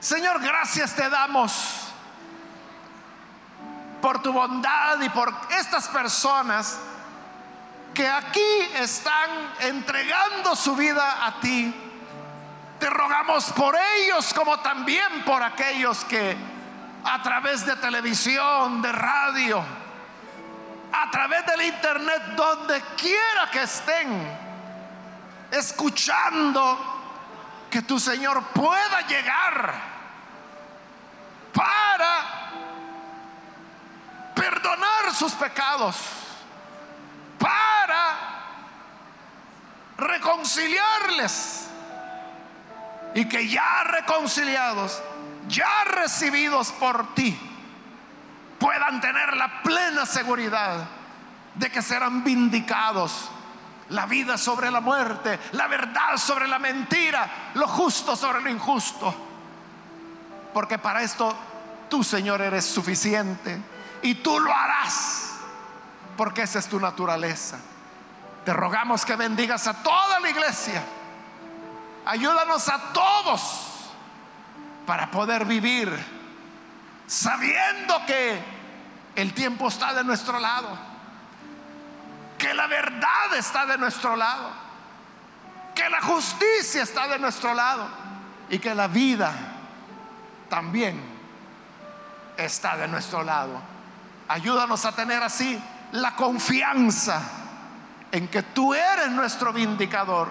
Señor, 0.00 0.40
gracias 0.40 0.94
te 0.94 1.10
damos 1.10 1.88
por 4.00 4.22
tu 4.22 4.32
bondad 4.32 5.00
y 5.00 5.08
por 5.08 5.34
estas 5.58 5.88
personas 5.88 6.78
que 7.92 8.08
aquí 8.08 8.60
están 8.76 9.28
entregando 9.58 10.54
su 10.54 10.76
vida 10.76 11.26
a 11.26 11.40
ti. 11.40 11.74
Te 12.78 12.88
rogamos 12.88 13.46
por 13.52 13.76
ellos 13.96 14.32
como 14.34 14.60
también 14.60 15.24
por 15.24 15.42
aquellos 15.42 16.04
que 16.04 16.36
a 17.04 17.20
través 17.20 17.66
de 17.66 17.74
televisión, 17.74 18.80
de 18.80 18.92
radio, 18.92 19.64
a 20.92 21.10
través 21.10 21.44
del 21.46 21.62
internet, 21.62 22.22
donde 22.36 22.80
quiera 22.96 23.50
que 23.50 23.62
estén 23.62 24.48
escuchando, 25.50 26.97
que 27.70 27.82
tu 27.82 27.98
Señor 27.98 28.42
pueda 28.54 29.06
llegar 29.06 29.74
para 31.52 32.50
perdonar 34.34 35.14
sus 35.14 35.32
pecados, 35.32 35.96
para 37.38 38.16
reconciliarles 39.96 41.68
y 43.14 43.28
que 43.28 43.48
ya 43.48 43.84
reconciliados, 43.84 45.02
ya 45.48 45.84
recibidos 45.84 46.70
por 46.72 47.14
ti, 47.14 47.38
puedan 48.58 49.00
tener 49.00 49.36
la 49.36 49.62
plena 49.62 50.06
seguridad 50.06 50.86
de 51.54 51.70
que 51.70 51.82
serán 51.82 52.22
vindicados 52.22 53.30
la 53.90 54.06
vida 54.06 54.36
sobre 54.36 54.70
la 54.70 54.80
muerte, 54.80 55.38
la 55.52 55.66
verdad 55.66 56.16
sobre 56.16 56.46
la 56.46 56.58
mentira, 56.58 57.52
lo 57.54 57.66
justo 57.66 58.16
sobre 58.16 58.40
lo 58.40 58.50
injusto. 58.50 59.14
Porque 60.52 60.78
para 60.78 61.02
esto 61.02 61.34
tú, 61.88 62.04
Señor, 62.04 62.40
eres 62.40 62.64
suficiente 62.64 63.60
y 64.02 64.16
tú 64.16 64.38
lo 64.38 64.52
harás, 64.52 65.34
porque 66.16 66.42
esa 66.42 66.58
es 66.58 66.68
tu 66.68 66.78
naturaleza. 66.78 67.58
Te 68.44 68.52
rogamos 68.52 69.04
que 69.04 69.16
bendigas 69.16 69.66
a 69.66 69.82
toda 69.82 70.20
la 70.20 70.30
iglesia. 70.30 70.82
Ayúdanos 72.06 72.68
a 72.68 72.92
todos 72.92 73.90
para 74.86 75.10
poder 75.10 75.44
vivir 75.44 75.92
sabiendo 77.06 78.04
que 78.06 78.38
el 79.14 79.34
tiempo 79.34 79.68
está 79.68 79.92
de 79.94 80.04
nuestro 80.04 80.38
lado 80.38 80.87
que 82.38 82.54
la 82.54 82.66
verdad 82.68 83.34
está 83.36 83.66
de 83.66 83.76
nuestro 83.76 84.16
lado, 84.16 84.50
que 85.74 85.90
la 85.90 86.00
justicia 86.00 86.82
está 86.82 87.08
de 87.08 87.18
nuestro 87.18 87.52
lado 87.52 87.88
y 88.48 88.58
que 88.58 88.74
la 88.74 88.86
vida 88.86 89.32
también 90.48 91.00
está 92.36 92.76
de 92.76 92.88
nuestro 92.88 93.22
lado. 93.22 93.60
Ayúdanos 94.28 94.84
a 94.84 94.92
tener 94.92 95.22
así 95.22 95.60
la 95.92 96.14
confianza 96.14 97.20
en 98.12 98.28
que 98.28 98.42
tú 98.42 98.72
eres 98.72 99.10
nuestro 99.10 99.52
vindicador, 99.52 100.28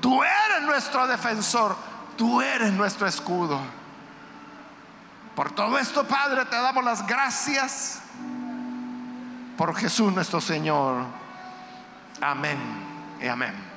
tú 0.00 0.22
eres 0.22 0.62
nuestro 0.62 1.06
defensor, 1.06 1.76
tú 2.16 2.40
eres 2.40 2.72
nuestro 2.72 3.06
escudo. 3.06 3.60
Por 5.34 5.52
todo 5.52 5.78
esto, 5.78 6.06
Padre, 6.06 6.44
te 6.46 6.56
damos 6.56 6.84
las 6.84 7.06
gracias 7.06 8.00
por 9.56 9.74
Jesús 9.76 10.12
nuestro 10.12 10.40
Señor. 10.40 11.04
Amén 12.20 12.58
y 13.20 13.26
amén. 13.26 13.69